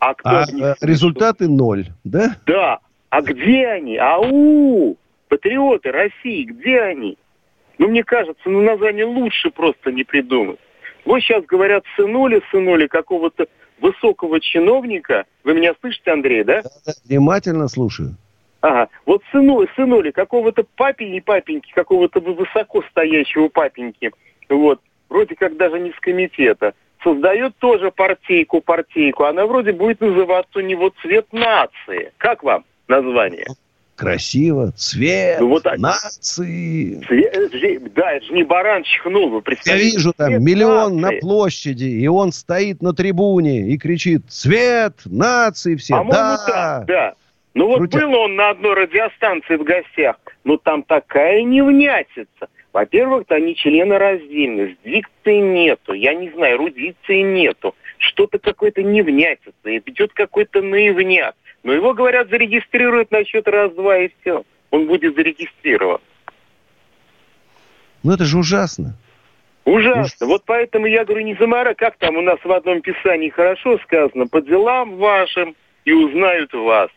[0.00, 0.76] А, кто а них...
[0.80, 2.36] результаты ноль, да?
[2.46, 2.80] Да.
[3.08, 3.96] А где они?
[3.98, 4.96] Ау!
[5.28, 7.16] Патриоты России, где они?
[7.78, 10.58] Ну, мне кажется, ну, название лучше просто не придумать.
[11.04, 13.46] Вот сейчас говорят, сынули, сынули какого-то
[13.80, 15.24] высокого чиновника.
[15.44, 16.62] Вы меня слышите, Андрей, да?
[16.62, 18.16] Да, да внимательно слушаю.
[18.60, 18.88] Ага.
[19.06, 24.12] Вот сынули, сынули какого-то папи папеньки, какого-то высоко стоящего папеньки,
[24.48, 29.24] вот, вроде как даже не с комитета, создает тоже партийку, партийку.
[29.24, 32.12] Она вроде будет называться у него «Цвет нации».
[32.18, 33.46] Как вам название?
[34.00, 37.02] красиво, цвет, ну, вот, нации.
[37.06, 39.88] Цвет, да, это же не баран чихнул, вы представляете?
[39.88, 41.16] Я вижу там цвет миллион нации.
[41.16, 46.84] на площади, и он стоит на трибуне и кричит «Цвет нации все!» По-моему, да, да,
[46.86, 47.14] да.
[47.54, 48.00] Ну вот Крутя.
[48.00, 52.48] был он на одной радиостанции в гостях, но там такая невнятица.
[52.72, 57.74] Во-первых, они члены раздельность, дикции нету, я не знаю, рудиции нету.
[57.98, 61.34] Что-то какое-то невнятица, идет какой-то наивняк.
[61.64, 64.44] Но его, говорят, зарегистрируют на счет раз-два и все.
[64.70, 66.00] Он будет зарегистрирован.
[68.02, 68.94] Ну это же ужасно.
[69.64, 70.26] Ужасно.
[70.26, 74.26] Вот поэтому я говорю, не замара, как там у нас в одном писании хорошо сказано,
[74.26, 76.90] по делам вашим и узнают вас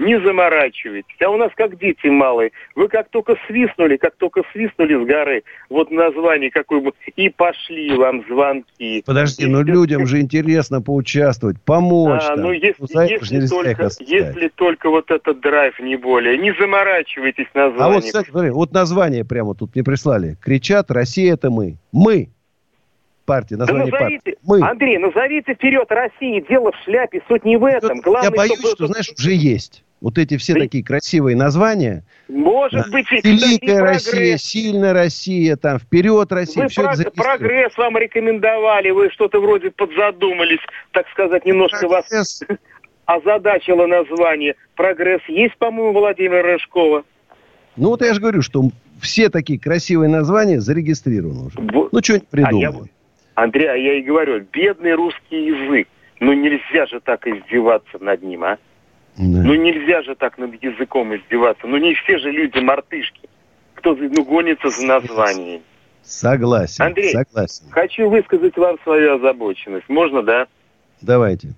[0.00, 1.14] не заморачивайтесь.
[1.20, 2.52] А у нас как дети малые.
[2.74, 7.94] Вы как только свистнули, как только свистнули с горы, вот название какое бы, и пошли
[7.94, 9.02] вам звонки.
[9.04, 12.22] Подожди, но людям же интересно поучаствовать, помочь.
[12.28, 16.38] А, ну если, ну, если, только, если только вот этот драйв, не более.
[16.38, 17.82] Не заморачивайтесь названием.
[17.82, 20.36] А вот, кстати, смотри, вот название прямо тут мне прислали.
[20.42, 21.76] Кричат, Россия это мы.
[21.92, 22.30] Мы
[23.26, 24.38] партии, название да назовите, партии.
[24.44, 24.68] Мы.
[24.68, 28.00] Андрей, назовите вперед России, дело в шляпе, суть не в этом.
[28.00, 28.74] Главное, Я боюсь, чтобы...
[28.74, 29.84] что, знаешь, уже есть.
[30.00, 32.04] Вот эти все такие красивые названия.
[32.28, 34.42] Может быть, Великая Россия, прогресс.
[34.42, 36.64] сильная Россия, там, вперед Россия.
[36.64, 40.60] Вы все прог- это прогресс вам рекомендовали, вы что-то вроде подзадумались,
[40.92, 42.40] так сказать, немножко прогресс.
[42.40, 42.58] вас
[43.04, 44.54] озадачило название.
[44.74, 47.04] Прогресс есть, по-моему, Владимира Рыжкова?
[47.76, 48.62] Ну, вот я же говорю, что
[49.02, 51.60] все такие красивые названия зарегистрированы уже.
[51.60, 51.92] Вот.
[51.92, 52.90] Ну, что-нибудь придумали.
[53.34, 55.88] А я, Андрей, а я и говорю, бедный русский язык.
[56.20, 58.58] Ну, нельзя же так издеваться над ним, а?
[59.16, 59.42] Да.
[59.42, 61.66] Ну нельзя же так над языком издеваться.
[61.66, 63.28] Ну не все же люди мартышки.
[63.74, 65.62] Кто ну, гонится за названием.
[66.02, 66.84] Согласен.
[66.84, 67.66] Андрей, согласен.
[67.70, 69.88] хочу высказать вам свою озабоченность.
[69.88, 70.46] Можно, да?
[71.02, 71.54] Давайте.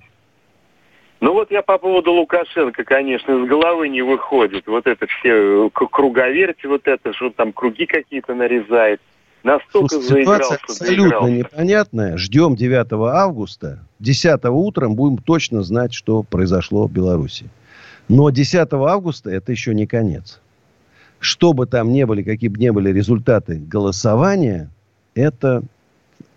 [1.20, 4.66] Ну вот я по поводу Лукашенко, конечно, из головы не выходит.
[4.66, 9.00] Вот это все круговерть, вот это, что там круги какие-то нарезает.
[9.44, 11.28] Настолько Слушай, ситуация абсолютно заиграл.
[11.28, 12.16] непонятная.
[12.16, 13.80] Ждем 9 августа.
[13.98, 17.46] 10 утром будем точно знать, что произошло в Беларуси.
[18.08, 20.40] Но 10 августа это еще не конец.
[21.18, 24.70] Что бы там ни были, какие бы ни были результаты голосования,
[25.14, 25.62] это...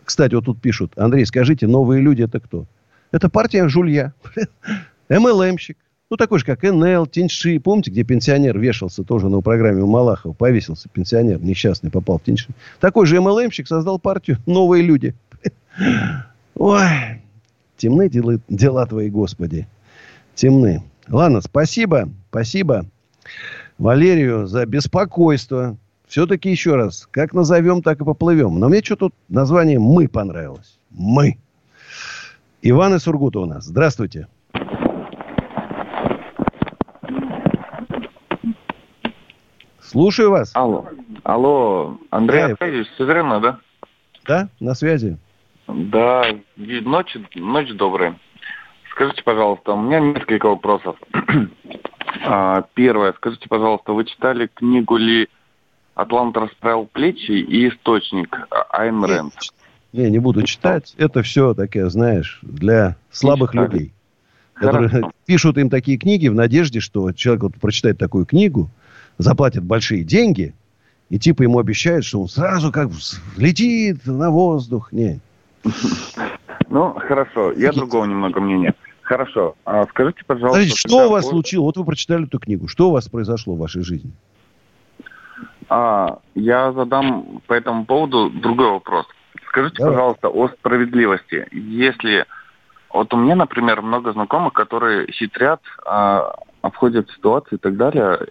[0.03, 2.65] Кстати, вот тут пишут, Андрей, скажите, новые люди это кто?
[3.11, 4.13] Это партия Жулья.
[5.09, 5.77] МЛМщик.
[6.11, 7.59] Ну, такой же, как НЛ, Тиньши.
[7.59, 10.33] Помните, где пенсионер вешался тоже на программе у Малахова?
[10.33, 12.49] Повесился пенсионер несчастный, попал в Тиньши.
[12.79, 15.15] Такой же МЛМщик создал партию «Новые люди».
[16.55, 17.21] Ой,
[17.77, 19.67] темны дела, дела твои, Господи.
[20.35, 20.83] темны.
[21.07, 22.85] Ладно, спасибо, спасибо
[23.77, 25.77] Валерию за беспокойство.
[26.07, 28.59] Все-таки еще раз, как назовем, так и поплывем.
[28.59, 30.77] Но мне что тут название «Мы» понравилось.
[30.91, 31.39] «Мы».
[32.61, 33.65] Иван из Сургута у нас.
[33.65, 34.27] Здравствуйте.
[39.87, 40.51] Слушаю вас.
[40.55, 40.85] Алло.
[41.23, 43.59] Алло, Андрей Да, Аркадьевич, Северина, да?
[44.25, 45.17] Да, на связи.
[45.67, 46.25] Да,
[46.57, 48.17] ночь, ночь добрая.
[48.91, 50.97] Скажите, пожалуйста, у меня несколько вопросов.
[52.27, 55.27] А, Первое, скажите, пожалуйста, вы читали книгу ли
[55.93, 58.35] «Атлант расправил плечи» и «Источник»
[58.71, 59.33] Айн Рэнд?
[59.93, 60.95] Не, не буду читать.
[60.97, 63.93] Это все такие, знаешь, для слабых людей.
[64.53, 65.11] Которые Хорошо.
[65.25, 68.69] пишут им такие книги в надежде, что человек вот прочитает такую книгу,
[69.17, 70.53] заплатит большие деньги,
[71.09, 72.89] и типа ему обещают, что он сразу как
[73.37, 74.91] летит на воздух.
[74.91, 75.19] Не.
[76.69, 78.73] Ну, хорошо, я другого немного мнения.
[79.01, 80.57] Хорошо, а скажите, пожалуйста...
[80.57, 81.65] Смотрите, что у вас вы- случилось?
[81.65, 82.67] Вот вы прочитали эту книгу.
[82.67, 84.11] Что у вас произошло в вашей жизни?
[85.69, 89.05] А, я задам по этому поводу другой вопрос.
[89.47, 89.93] Скажите, Давай.
[89.93, 91.47] пожалуйста, о справедливости.
[91.51, 92.25] Если
[92.91, 98.27] вот у меня, например, много знакомых, которые хитрят, а, обходят ситуации и так далее.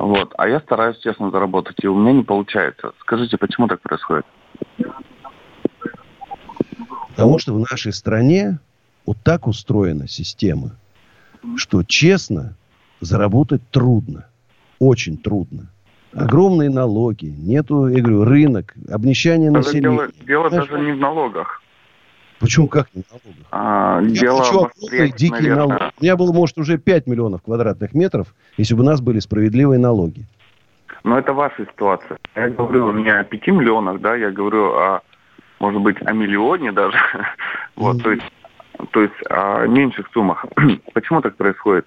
[0.00, 2.92] Вот, а я стараюсь честно заработать, и у меня не получается.
[3.00, 4.24] Скажите, почему так происходит?
[7.10, 8.60] Потому что в нашей стране
[9.04, 10.70] вот так устроена система,
[11.56, 12.56] что честно
[13.00, 14.26] заработать трудно.
[14.78, 15.70] Очень трудно.
[16.14, 19.82] Огромные налоги, нету, я говорю, рынок, обнищание населения.
[19.82, 21.62] дело дело даже не в налогах.
[22.40, 23.46] Почему как не налогах?
[23.52, 25.56] А, Я дело хочу огромные дикие наверное.
[25.66, 25.82] налоги.
[26.00, 29.78] У меня было, может, уже 5 миллионов квадратных метров, если бы у нас были справедливые
[29.78, 30.24] налоги.
[31.04, 32.18] Но это ваша ситуация.
[32.34, 35.00] Я говорю не о пяти миллионах, да, я говорю о,
[35.58, 36.96] может быть, о миллионе даже.
[37.76, 38.24] Вот, то есть,
[38.90, 40.44] то есть о меньших суммах.
[40.94, 41.86] Почему так происходит?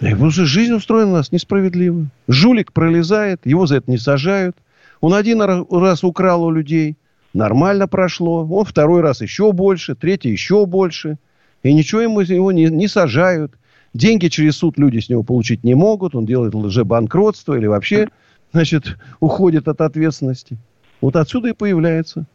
[0.00, 2.06] Потому что жизнь устроена у нас несправедливо.
[2.28, 4.56] Жулик пролезает, его за это не сажают.
[5.00, 6.96] Он один ра- раз украл у людей,
[7.34, 8.46] нормально прошло.
[8.46, 11.18] Он второй раз еще больше, третий еще больше.
[11.62, 13.52] И ничего ему из него не, не сажают.
[13.92, 16.14] Деньги через суд люди с него получить не могут.
[16.14, 18.08] Он делает лжебанкротство или вообще,
[18.52, 20.56] значит, уходит от ответственности.
[21.00, 22.26] Вот отсюда и появляется.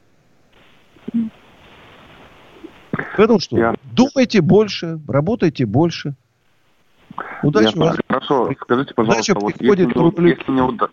[3.18, 3.58] Поэтому что?
[3.58, 6.16] Я- Думайте больше, работайте больше.
[7.44, 7.86] Удачи Ясно.
[7.86, 7.96] вам.
[8.08, 10.90] Хорошо, скажите, пожалуйста, Удача вот приходит если, не, если, не уда-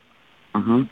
[0.55, 0.89] Мгм.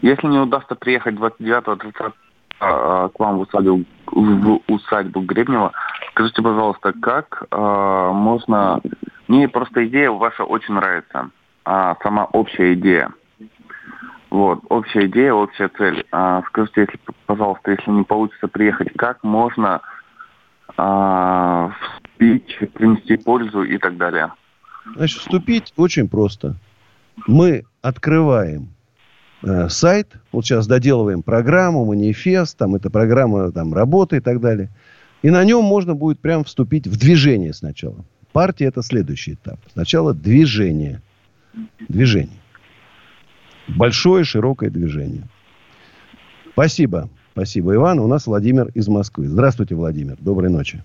[0.00, 2.12] Если не удастся приехать 29-30
[2.60, 5.72] а, к вам в усадьбу, в усадьбу Гребнева,
[6.10, 8.80] скажите, пожалуйста, как а, можно...
[9.28, 11.30] Мне просто идея ваша очень нравится,
[11.64, 13.10] а, сама общая идея.
[14.30, 16.06] Вот, общая идея, общая цель.
[16.10, 19.82] А, скажите, если, пожалуйста, если не получится приехать, как можно
[20.76, 24.32] а, вступить, принести пользу и так далее?
[24.96, 26.54] Значит, вступить очень просто.
[27.26, 28.68] Мы открываем
[29.42, 34.70] э, сайт, вот сейчас доделываем программу, манифест, там эта программа там работает и так далее.
[35.22, 38.04] И на нем можно будет прям вступить в движение сначала.
[38.32, 39.58] Партия это следующий этап.
[39.72, 41.00] Сначала движение.
[41.88, 42.38] Движение.
[43.68, 45.22] Большое, широкое движение.
[46.52, 47.08] Спасибо.
[47.32, 47.98] Спасибо, Иван.
[47.98, 49.26] У нас Владимир из Москвы.
[49.26, 50.16] Здравствуйте, Владимир.
[50.18, 50.82] Доброй ночи.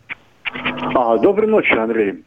[0.96, 2.24] А, доброй ночи, Андрей.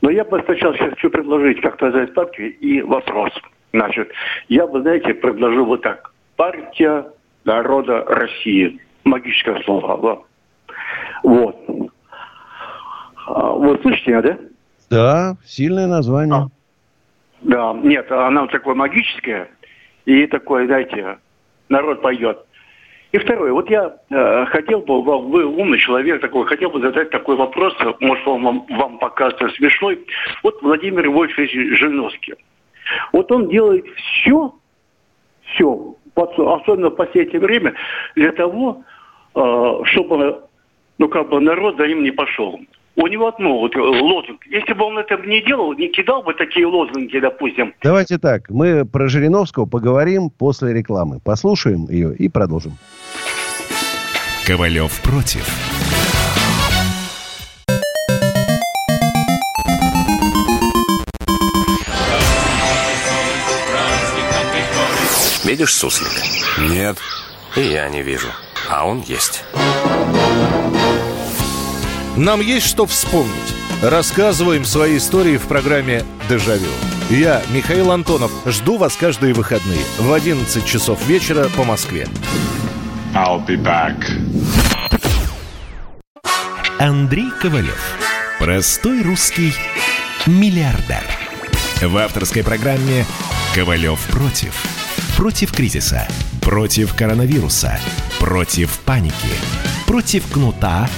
[0.00, 3.32] Но я бы сначала сейчас хочу предложить, как назвать партию, и вопрос.
[3.74, 4.08] Значит,
[4.48, 6.12] я бы, знаете, предложил вот так.
[6.36, 7.06] Партия
[7.44, 8.78] народа России.
[9.02, 9.98] Магическое слово.
[10.00, 10.72] да.
[11.24, 11.56] Вот.
[13.26, 14.38] А, вот слышите меня, да?
[14.90, 16.50] Да, сильное название.
[17.42, 19.50] Да, нет, она такое магическое,
[20.04, 21.18] и такое, знаете,
[21.68, 22.38] народ пойдет.
[23.10, 27.34] И второе, вот я э, хотел бы, вы умный человек такой, хотел бы задать такой
[27.34, 30.06] вопрос, может, он вам, вам покажется смешной.
[30.44, 32.34] Вот Владимир Вольфович Жириновский.
[33.12, 34.54] Вот он делает все,
[35.54, 37.74] все, особенно в последнее время,
[38.14, 38.82] для того,
[39.34, 40.42] э, чтобы,
[40.98, 42.58] ну, как бы народ за ним не пошел.
[42.96, 44.46] У него одно вот, э, лозунг.
[44.46, 48.84] Если бы он это не делал, не кидал бы такие лозунги, допустим, Давайте так, мы
[48.84, 51.18] про Жириновского поговорим после рекламы.
[51.24, 52.72] Послушаем ее и продолжим.
[54.46, 55.73] Ковалев против.
[65.54, 66.10] Видишь суслик?
[66.58, 66.98] Нет.
[67.54, 68.26] И я не вижу.
[68.68, 69.44] А он есть.
[72.16, 73.54] Нам есть что вспомнить.
[73.80, 76.66] Рассказываем свои истории в программе «Дежавю».
[77.08, 82.08] Я, Михаил Антонов, жду вас каждые выходные в 11 часов вечера по Москве.
[83.14, 83.94] I'll be back.
[86.80, 87.96] Андрей Ковалев.
[88.40, 89.54] Простой русский
[90.26, 91.04] миллиардер.
[91.80, 93.06] В авторской программе
[93.54, 94.83] «Ковалев против».
[95.16, 96.06] Против кризиса,
[96.42, 97.78] против коронавируса,
[98.18, 99.14] против паники,
[99.86, 100.88] против кнута,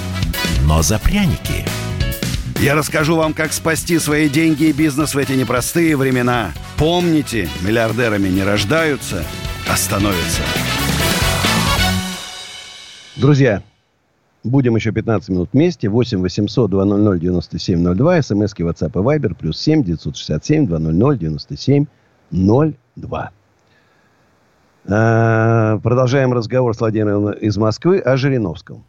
[0.65, 1.65] но за пряники.
[2.59, 6.55] Я расскажу вам, как спасти свои деньги и бизнес в эти непростые времена.
[6.79, 9.23] Помните, миллиардерами не рождаются,
[9.71, 10.41] а становятся.
[13.17, 13.63] Друзья,
[14.43, 15.91] будем еще 15 минут вместе.
[15.91, 18.23] 8 800 200 9702.
[18.23, 19.35] СМСки WhatsApp и Viber.
[19.35, 23.31] Плюс 7 967 200 9702.
[24.89, 28.85] А, продолжаем разговор с Владимиром из Москвы о Жириновском.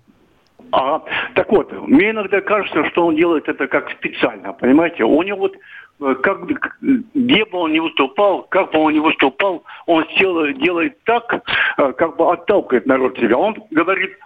[0.71, 1.03] Ага.
[1.33, 5.05] Так вот, мне иногда кажется, что он делает это как специально, понимаете?
[5.05, 5.55] У него вот
[6.01, 11.41] э, как, где бы он ни выступал, как бы он ни выступал, он делает, так,
[11.77, 13.37] э, как бы отталкивает народ себя.
[13.37, 14.17] Он говорит,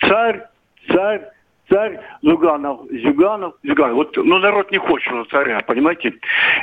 [0.00, 0.44] царь,
[0.92, 1.22] царь,
[1.68, 3.96] царь, Зюганов, Зюганов, Зюганов.
[3.96, 6.14] Вот, ну, народ не хочет царя, понимаете?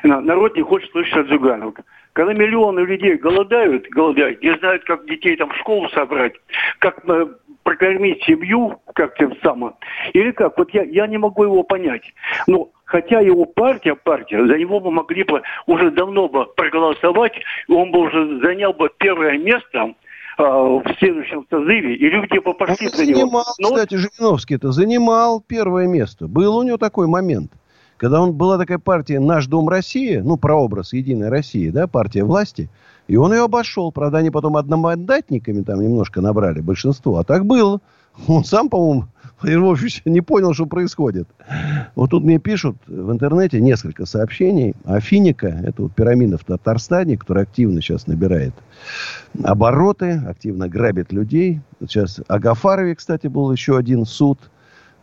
[0.03, 1.73] Народ не хочет слышать от Зюганова.
[2.15, 6.31] Когда миллионы людей голодают, голодают, не знают, как детей там в школу собрать,
[6.79, 7.27] как э,
[7.63, 9.75] прокормить семью, как тем самым,
[10.13, 12.03] или как, вот я, я не могу его понять.
[12.47, 17.33] Ну, хотя его партия, партия, за него бы могли бы уже давно бы проголосовать,
[17.67, 19.93] он бы уже занял бы первое место
[20.37, 23.19] а, в следующем созыве, и люди бы пошли за него.
[23.19, 23.71] Занимал, Но...
[23.71, 26.29] кстати, Жириновский-то занимал первое место.
[26.29, 27.51] Был у него такой момент–
[27.97, 32.69] когда он, была такая партия «Наш Дом России», ну, прообраз «Единой России», да, партия власти,
[33.07, 33.91] и он ее обошел.
[33.91, 37.17] Правда, они потом одномандатниками там немножко набрали большинство.
[37.17, 37.79] А так было.
[38.27, 39.05] Он сам, по-моему,
[39.41, 41.27] Владимир не понял, что происходит.
[41.95, 44.73] Вот тут мне пишут в интернете несколько сообщений.
[44.85, 48.53] Афиника, это вот пирамида в Татарстане, которая активно сейчас набирает
[49.43, 51.59] обороты, активно грабит людей.
[51.81, 54.39] Сейчас Агафарове, кстати, был еще один суд–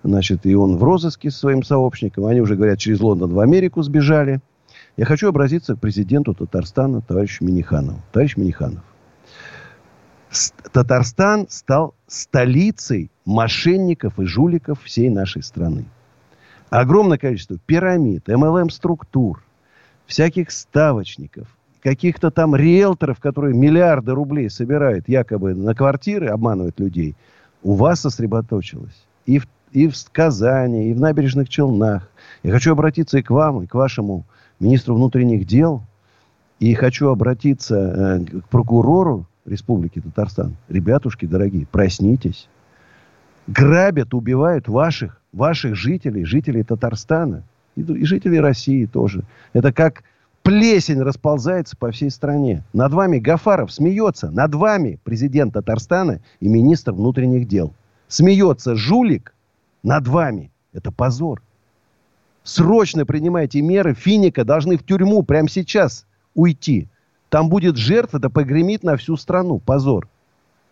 [0.04, 2.26] Значит, и он в розыске с своим сообщником.
[2.26, 4.40] Они уже, говорят, через Лондон в Америку сбежали.
[4.96, 8.00] Я хочу обратиться к президенту Татарстана, товарищу Миниханову.
[8.12, 8.82] Товарищ Миниханов,
[10.72, 15.84] Татарстан стал столицей мошенников и жуликов всей нашей страны.
[16.70, 19.42] Огромное количество пирамид, МЛМ-структур,
[20.06, 21.48] всяких ставочников,
[21.82, 27.14] каких-то там риэлторов, которые миллиарды рублей собирают якобы на квартиры, обманывают людей,
[27.62, 29.06] у вас сосредоточилось.
[29.26, 32.08] И в и в Казани, и в набережных Челнах.
[32.42, 34.24] Я хочу обратиться и к вам, и к вашему
[34.60, 35.82] министру внутренних дел.
[36.60, 40.56] И хочу обратиться э, к прокурору Республики Татарстан.
[40.68, 42.48] Ребятушки дорогие, проснитесь.
[43.48, 47.42] Грабят, убивают ваших, ваших жителей, жителей Татарстана.
[47.74, 49.24] И, и жителей России тоже.
[49.52, 50.04] Это как
[50.42, 52.62] плесень расползается по всей стране.
[52.72, 54.30] Над вами Гафаров смеется.
[54.30, 57.74] Над вами президент Татарстана и министр внутренних дел.
[58.06, 59.34] Смеется жулик,
[59.82, 60.50] над вами.
[60.72, 61.42] Это позор.
[62.44, 63.94] Срочно принимайте меры.
[63.94, 66.88] Финика должны в тюрьму прямо сейчас уйти.
[67.28, 69.58] Там будет жертва, это погремит на всю страну.
[69.58, 70.08] Позор.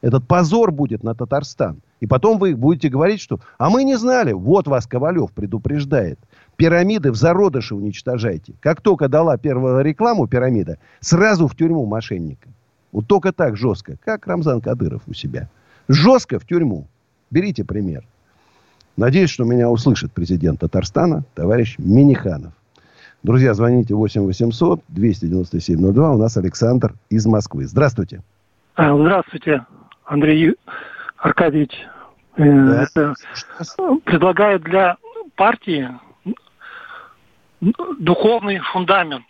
[0.03, 1.81] Этот позор будет на Татарстан.
[2.01, 4.33] И потом вы будете говорить, что «а мы не знали».
[4.33, 6.19] Вот вас Ковалев предупреждает.
[6.57, 8.55] Пирамиды в зародыше уничтожайте.
[8.61, 12.49] Как только дала первую рекламу пирамида, сразу в тюрьму мошенника.
[12.93, 15.49] Вот только так жестко, как Рамзан Кадыров у себя.
[15.89, 16.87] Жестко в тюрьму.
[17.31, 18.05] Берите пример.
[19.01, 22.53] Надеюсь, что меня услышит президент Татарстана, товарищ Миниханов.
[23.23, 26.13] Друзья, звоните 8 800 297 02.
[26.13, 27.65] У нас Александр из Москвы.
[27.65, 28.21] Здравствуйте.
[28.75, 29.65] А, здравствуйте,
[30.05, 30.55] Андрей
[31.17, 31.71] Аркадьевич.
[32.37, 32.83] Э, да.
[32.83, 33.15] Это
[34.05, 34.99] предлагаю для
[35.35, 35.89] партии
[37.99, 39.25] духовный фундамент,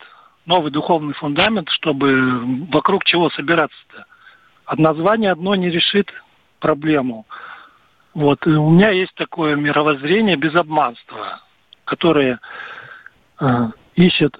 [0.45, 4.03] новый духовный фундамент, чтобы вокруг чего собираться-то.
[4.65, 6.11] От названия одно не решит
[6.59, 7.25] проблему.
[8.13, 8.45] Вот.
[8.45, 11.41] И у меня есть такое мировоззрение без обманства,
[11.85, 12.39] которое
[13.39, 13.45] э,
[13.95, 14.37] ищет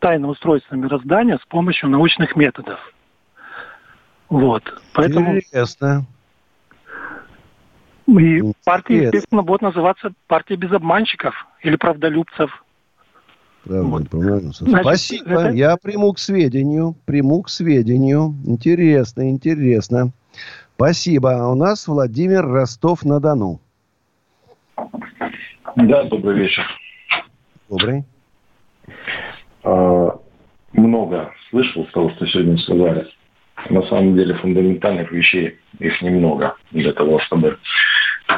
[0.00, 2.78] тайное устройство мироздания с помощью научных методов.
[4.28, 4.62] Вот.
[4.94, 5.36] Поэтому...
[5.36, 6.06] Интересно.
[8.06, 8.52] И Интересно.
[8.64, 12.64] партия, естественно, будет называться партия без обманщиков или правдолюбцев.
[14.22, 14.56] вот.
[14.68, 15.40] Значит, Спасибо.
[15.40, 15.50] Это...
[15.50, 16.96] Я приму к сведению.
[17.04, 18.34] Приму к сведению.
[18.46, 20.12] Интересно, интересно.
[20.80, 21.32] Спасибо.
[21.32, 23.60] А у нас Владимир Ростов-на-Дону.
[25.74, 26.64] Да, добрый вечер.
[27.68, 28.04] Добрый.
[29.64, 30.20] А,
[30.72, 33.08] много слышал с того, что сегодня сказали.
[33.70, 37.58] На самом деле фундаментальных вещей их немного для того, чтобы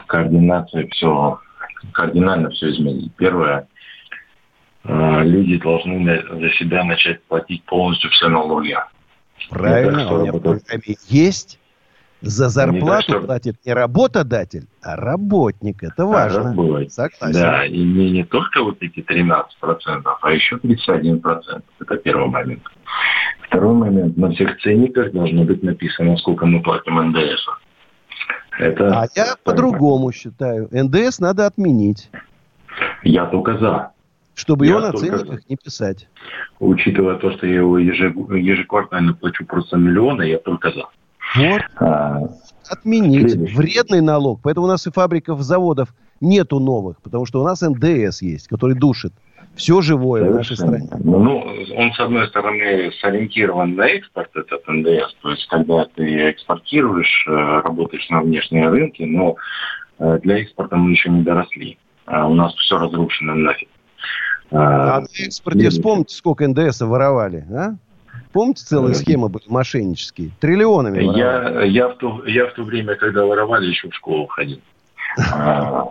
[0.06, 1.38] координация все,
[1.92, 3.14] кардинально все изменить.
[3.16, 3.68] Первое,
[4.84, 8.78] а, люди должны за себя начать платить полностью все налоги.
[9.50, 11.59] Правильно, у меня программе есть
[12.22, 15.82] За зарплату не платит не работодатель, а работник.
[15.82, 16.50] Это важно.
[16.50, 17.40] А, Согласен.
[17.40, 19.42] Да, и не, не только вот эти 13%,
[20.20, 21.62] а еще 31%.
[21.80, 22.62] Это первый момент.
[23.46, 24.16] Второй момент.
[24.18, 27.46] На всех ценниках должно быть написано, сколько мы платим НДС.
[28.58, 30.68] Это а я по-другому считаю.
[30.70, 32.10] НДС надо отменить.
[33.02, 33.92] Я только за.
[34.34, 36.08] Чтобы я его на ценниках не писать.
[36.58, 40.84] Учитывая то, что я его ежеквартально плачу просто миллионы, я только за.
[41.36, 41.62] Вот.
[41.76, 42.20] А,
[42.68, 43.30] Отменить.
[43.30, 43.56] Следующий.
[43.56, 44.40] Вредный налог.
[44.42, 45.88] Поэтому у нас и фабриков, заводов
[46.20, 47.00] нету новых.
[47.02, 49.12] Потому что у нас НДС есть, который душит
[49.56, 50.32] все живое Совершенно.
[50.32, 51.04] в нашей стране.
[51.04, 51.44] Ну,
[51.76, 55.14] он, с одной стороны, сориентирован на экспорт, этот НДС.
[55.22, 59.36] То есть, когда ты экспортируешь, э, работаешь на внешние рынки, но
[59.98, 61.78] э, для экспорта мы еще не доросли.
[62.06, 63.68] А у нас все разрушено нафиг.
[64.50, 67.74] А, а на экспорте вспомните, сколько НДС воровали, а?
[68.32, 70.30] Помните, целые схемы были мошеннические?
[70.40, 74.60] Триллионами Я, я, в то, я в то время, когда воровали, еще в школу ходил.
[75.34, 75.88] А,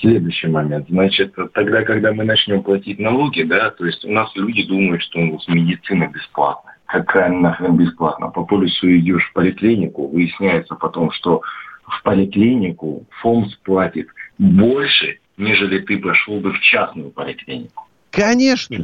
[0.00, 0.86] следующий момент.
[0.88, 5.18] Значит, тогда, когда мы начнем платить налоги, да, то есть у нас люди думают, что
[5.18, 6.76] у нас медицина бесплатная.
[6.86, 8.28] Какая нахрен бесплатно?
[8.28, 11.42] По полюсу идешь в поликлинику, выясняется потом, что
[11.84, 14.08] в поликлинику ФОМС платит
[14.38, 17.86] больше, нежели ты пошел бы в частную поликлинику.
[18.10, 18.76] Конечно.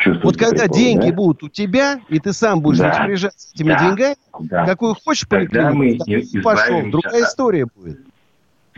[0.00, 1.14] Чувствуете вот когда прикол, деньги да?
[1.14, 2.88] будут у тебя, и ты сам будешь да.
[2.88, 3.78] распоряжаться этими да.
[3.78, 4.64] деньгами, да.
[4.64, 5.98] какую хочешь мы
[6.42, 8.00] пошел, другая история будет.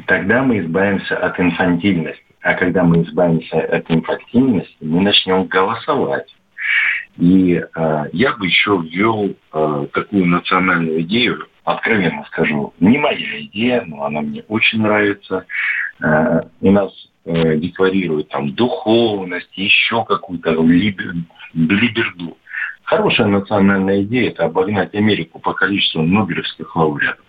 [0.07, 2.25] Тогда мы избавимся от инфантильности.
[2.41, 6.35] А когда мы избавимся от инфантильности, мы начнем голосовать.
[7.19, 13.85] И э, я бы еще ввел э, такую национальную идею, откровенно скажу, не моя идея,
[13.87, 15.45] но она мне очень нравится.
[16.03, 16.93] Э, у нас
[17.25, 21.15] э, декларируют там духовность, еще какую-то либер,
[21.55, 22.37] либерду.
[22.83, 27.25] Хорошая национальная идея– это обогнать Америку по количеству нобелевских лауреатов.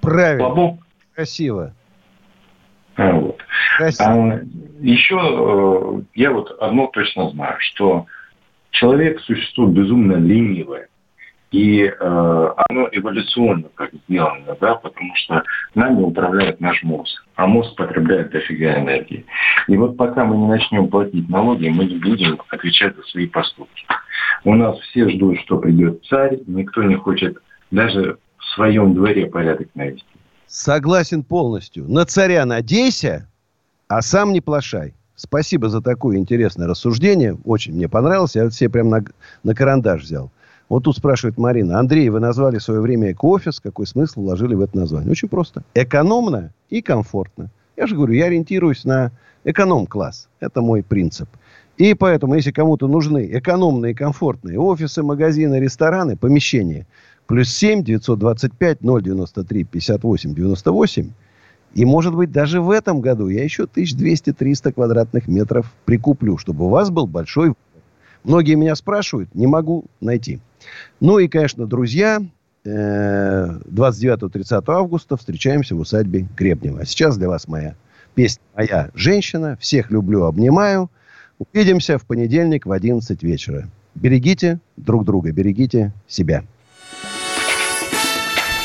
[0.00, 0.44] Правильно.
[0.44, 0.78] Слабо?
[1.14, 1.74] Красиво.
[2.96, 3.40] А, вот.
[3.78, 4.40] А,
[4.80, 8.06] еще э, я вот одно точно знаю, что
[8.70, 10.88] человек существо безумно ленивое.
[11.56, 11.94] И э,
[12.68, 15.42] оно эволюционно как сделано, да, потому что
[15.74, 19.24] нами управляет наш мозг, а мозг потребляет дофига энергии.
[19.66, 23.86] И вот пока мы не начнем платить налоги, мы не будем отвечать за свои поступки.
[24.44, 27.38] У нас все ждут, что придет царь, никто не хочет
[27.70, 30.04] даже в своем дворе порядок навести.
[30.46, 31.88] Согласен полностью.
[31.88, 33.30] На царя надейся,
[33.88, 34.92] а сам не плашай.
[35.14, 37.38] Спасибо за такое интересное рассуждение.
[37.46, 38.36] Очень мне понравилось.
[38.36, 39.02] Я все прям на,
[39.42, 40.30] на карандаш взял.
[40.68, 41.78] Вот тут спрашивает Марина.
[41.78, 43.60] Андрей, вы назвали в свое время эко-офис.
[43.60, 45.10] Какой смысл вложили в это название?
[45.10, 45.62] Очень просто.
[45.74, 47.50] Экономно и комфортно.
[47.76, 49.12] Я же говорю, я ориентируюсь на
[49.44, 50.28] эконом-класс.
[50.40, 51.28] Это мой принцип.
[51.76, 56.86] И поэтому, если кому-то нужны экономные и комфортные офисы, магазины, рестораны, помещения,
[57.26, 61.10] плюс 7 925 093 58 98.
[61.74, 66.68] И, может быть, даже в этом году я еще 1200-300 квадратных метров прикуплю, чтобы у
[66.70, 67.54] вас был большой...
[68.26, 70.40] Многие меня спрашивают, не могу найти.
[70.98, 72.20] Ну и, конечно, друзья,
[72.64, 76.80] 29-30 э, августа встречаемся в усадьбе Гребнева.
[76.80, 77.76] А сейчас для вас моя
[78.16, 79.56] песня «Моя женщина».
[79.60, 80.90] Всех люблю, обнимаю.
[81.38, 83.68] Увидимся в понедельник в 11 вечера.
[83.94, 86.42] Берегите друг друга, берегите себя.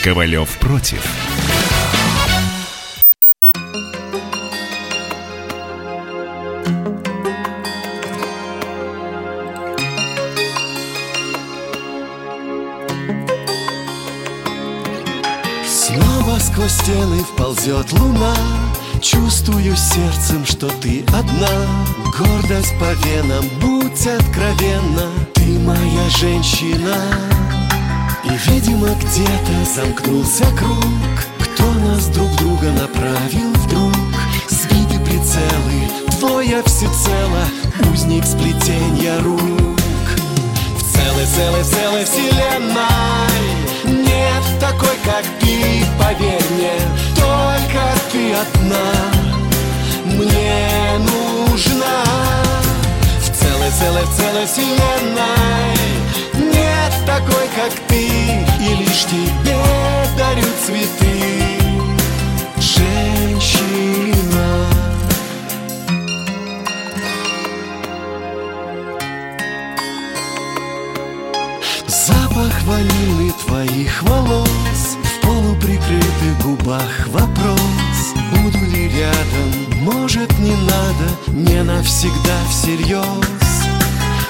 [0.03, 1.30] Ковалев против.
[17.61, 18.33] Вползет луна
[19.01, 21.49] Чувствую сердцем, что ты одна.
[22.15, 25.09] Гордость по венам, будь откровенна.
[25.33, 26.95] Ты моя женщина.
[28.23, 30.85] И, видимо, где-то замкнулся круг.
[31.39, 33.95] Кто нас друг друга направил вдруг?
[34.49, 35.89] Сбиты прицелы,
[36.19, 37.43] твоя всецело.
[37.91, 39.70] Узник сплетенья рук
[41.01, 42.83] целой, целой, целой вселенной.
[43.85, 46.73] Нет такой, как ты, поверь мне.
[47.15, 47.81] Только
[48.11, 48.91] ты одна.
[50.05, 52.03] Мне нужна.
[53.19, 55.77] В целой, целой, целой вселенной.
[56.33, 58.05] Нет такой, как ты.
[58.59, 59.57] И лишь тебе
[60.17, 61.20] дарю цветы
[73.71, 74.97] твоих волос.
[75.03, 78.13] В полуприкрытых губах вопрос.
[78.31, 81.07] Буду ли рядом, может не надо?
[81.27, 83.05] Не навсегда всерьез.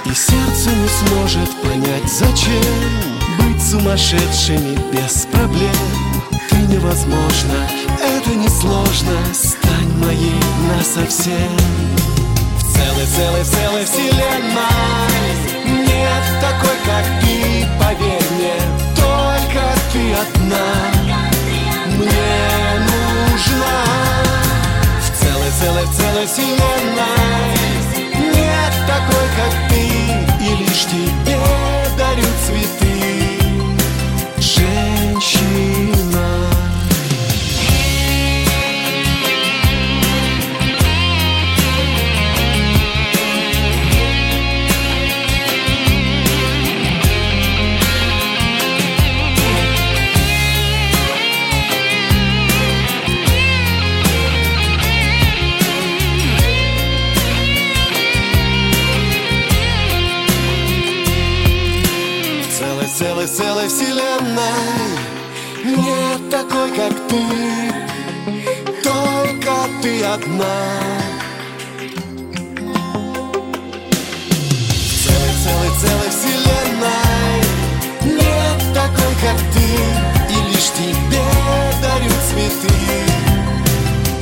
[0.06, 2.90] И сердце не сможет понять, зачем.
[3.40, 5.72] Быть сумасшедшими без проблем.
[6.50, 7.68] Ты невозможно,
[8.00, 10.40] это несложно Стань моей
[10.70, 11.58] насовсем.
[12.58, 15.32] В целой, целой, целой вселенной
[15.66, 18.81] Нет такой, как ты, поверь мне
[19.92, 20.92] ты одна.
[21.98, 22.40] Мне
[22.80, 23.84] нужна
[25.00, 27.52] В целой, целой, целой вселенной.
[28.34, 29.82] Нет такой, как ты
[30.44, 31.40] И лишь тебе
[31.98, 32.81] дарю цветы
[64.12, 64.98] вселенной
[65.64, 67.22] Нет такой, как ты.
[68.84, 70.80] Только ты одна.
[74.78, 77.42] В целой, целой, целой вселенной.
[78.04, 79.68] Нет такой, как ты.
[80.30, 81.26] И лишь тебе
[81.82, 82.76] дарю цветы.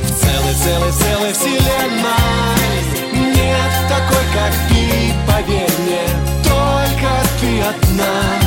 [0.04, 2.80] В целой, целой, целой вселенной.
[3.12, 6.04] Нет такой, как ты, поверь мне
[6.44, 7.10] Только
[7.40, 8.39] ты одна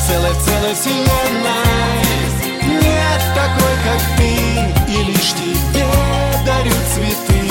[0.00, 1.04] В целой, вселенной
[2.80, 4.30] Нет такой, как ты
[4.90, 5.86] И лишь тебе
[6.46, 7.42] дарю цветы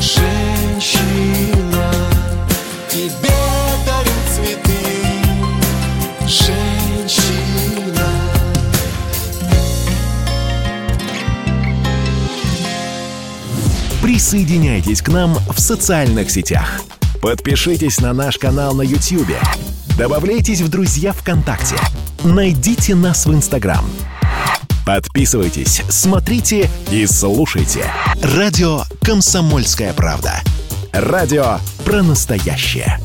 [0.00, 1.90] Женщина
[2.88, 3.40] Тебе
[3.86, 4.82] дарю цветы
[6.26, 8.08] Женщина
[14.00, 16.80] Присоединяйтесь к нам в социальных сетях.
[17.20, 19.36] Подпишитесь на наш канал на YouTube.
[19.98, 21.76] Добавляйтесь в друзья ВКонтакте.
[22.24, 23.84] Найдите нас в Инстаграм.
[24.86, 27.84] Подписывайтесь, смотрите и слушайте.
[28.22, 30.32] Радио «Комсомольская правда».
[30.92, 32.98] Радио про настоящее.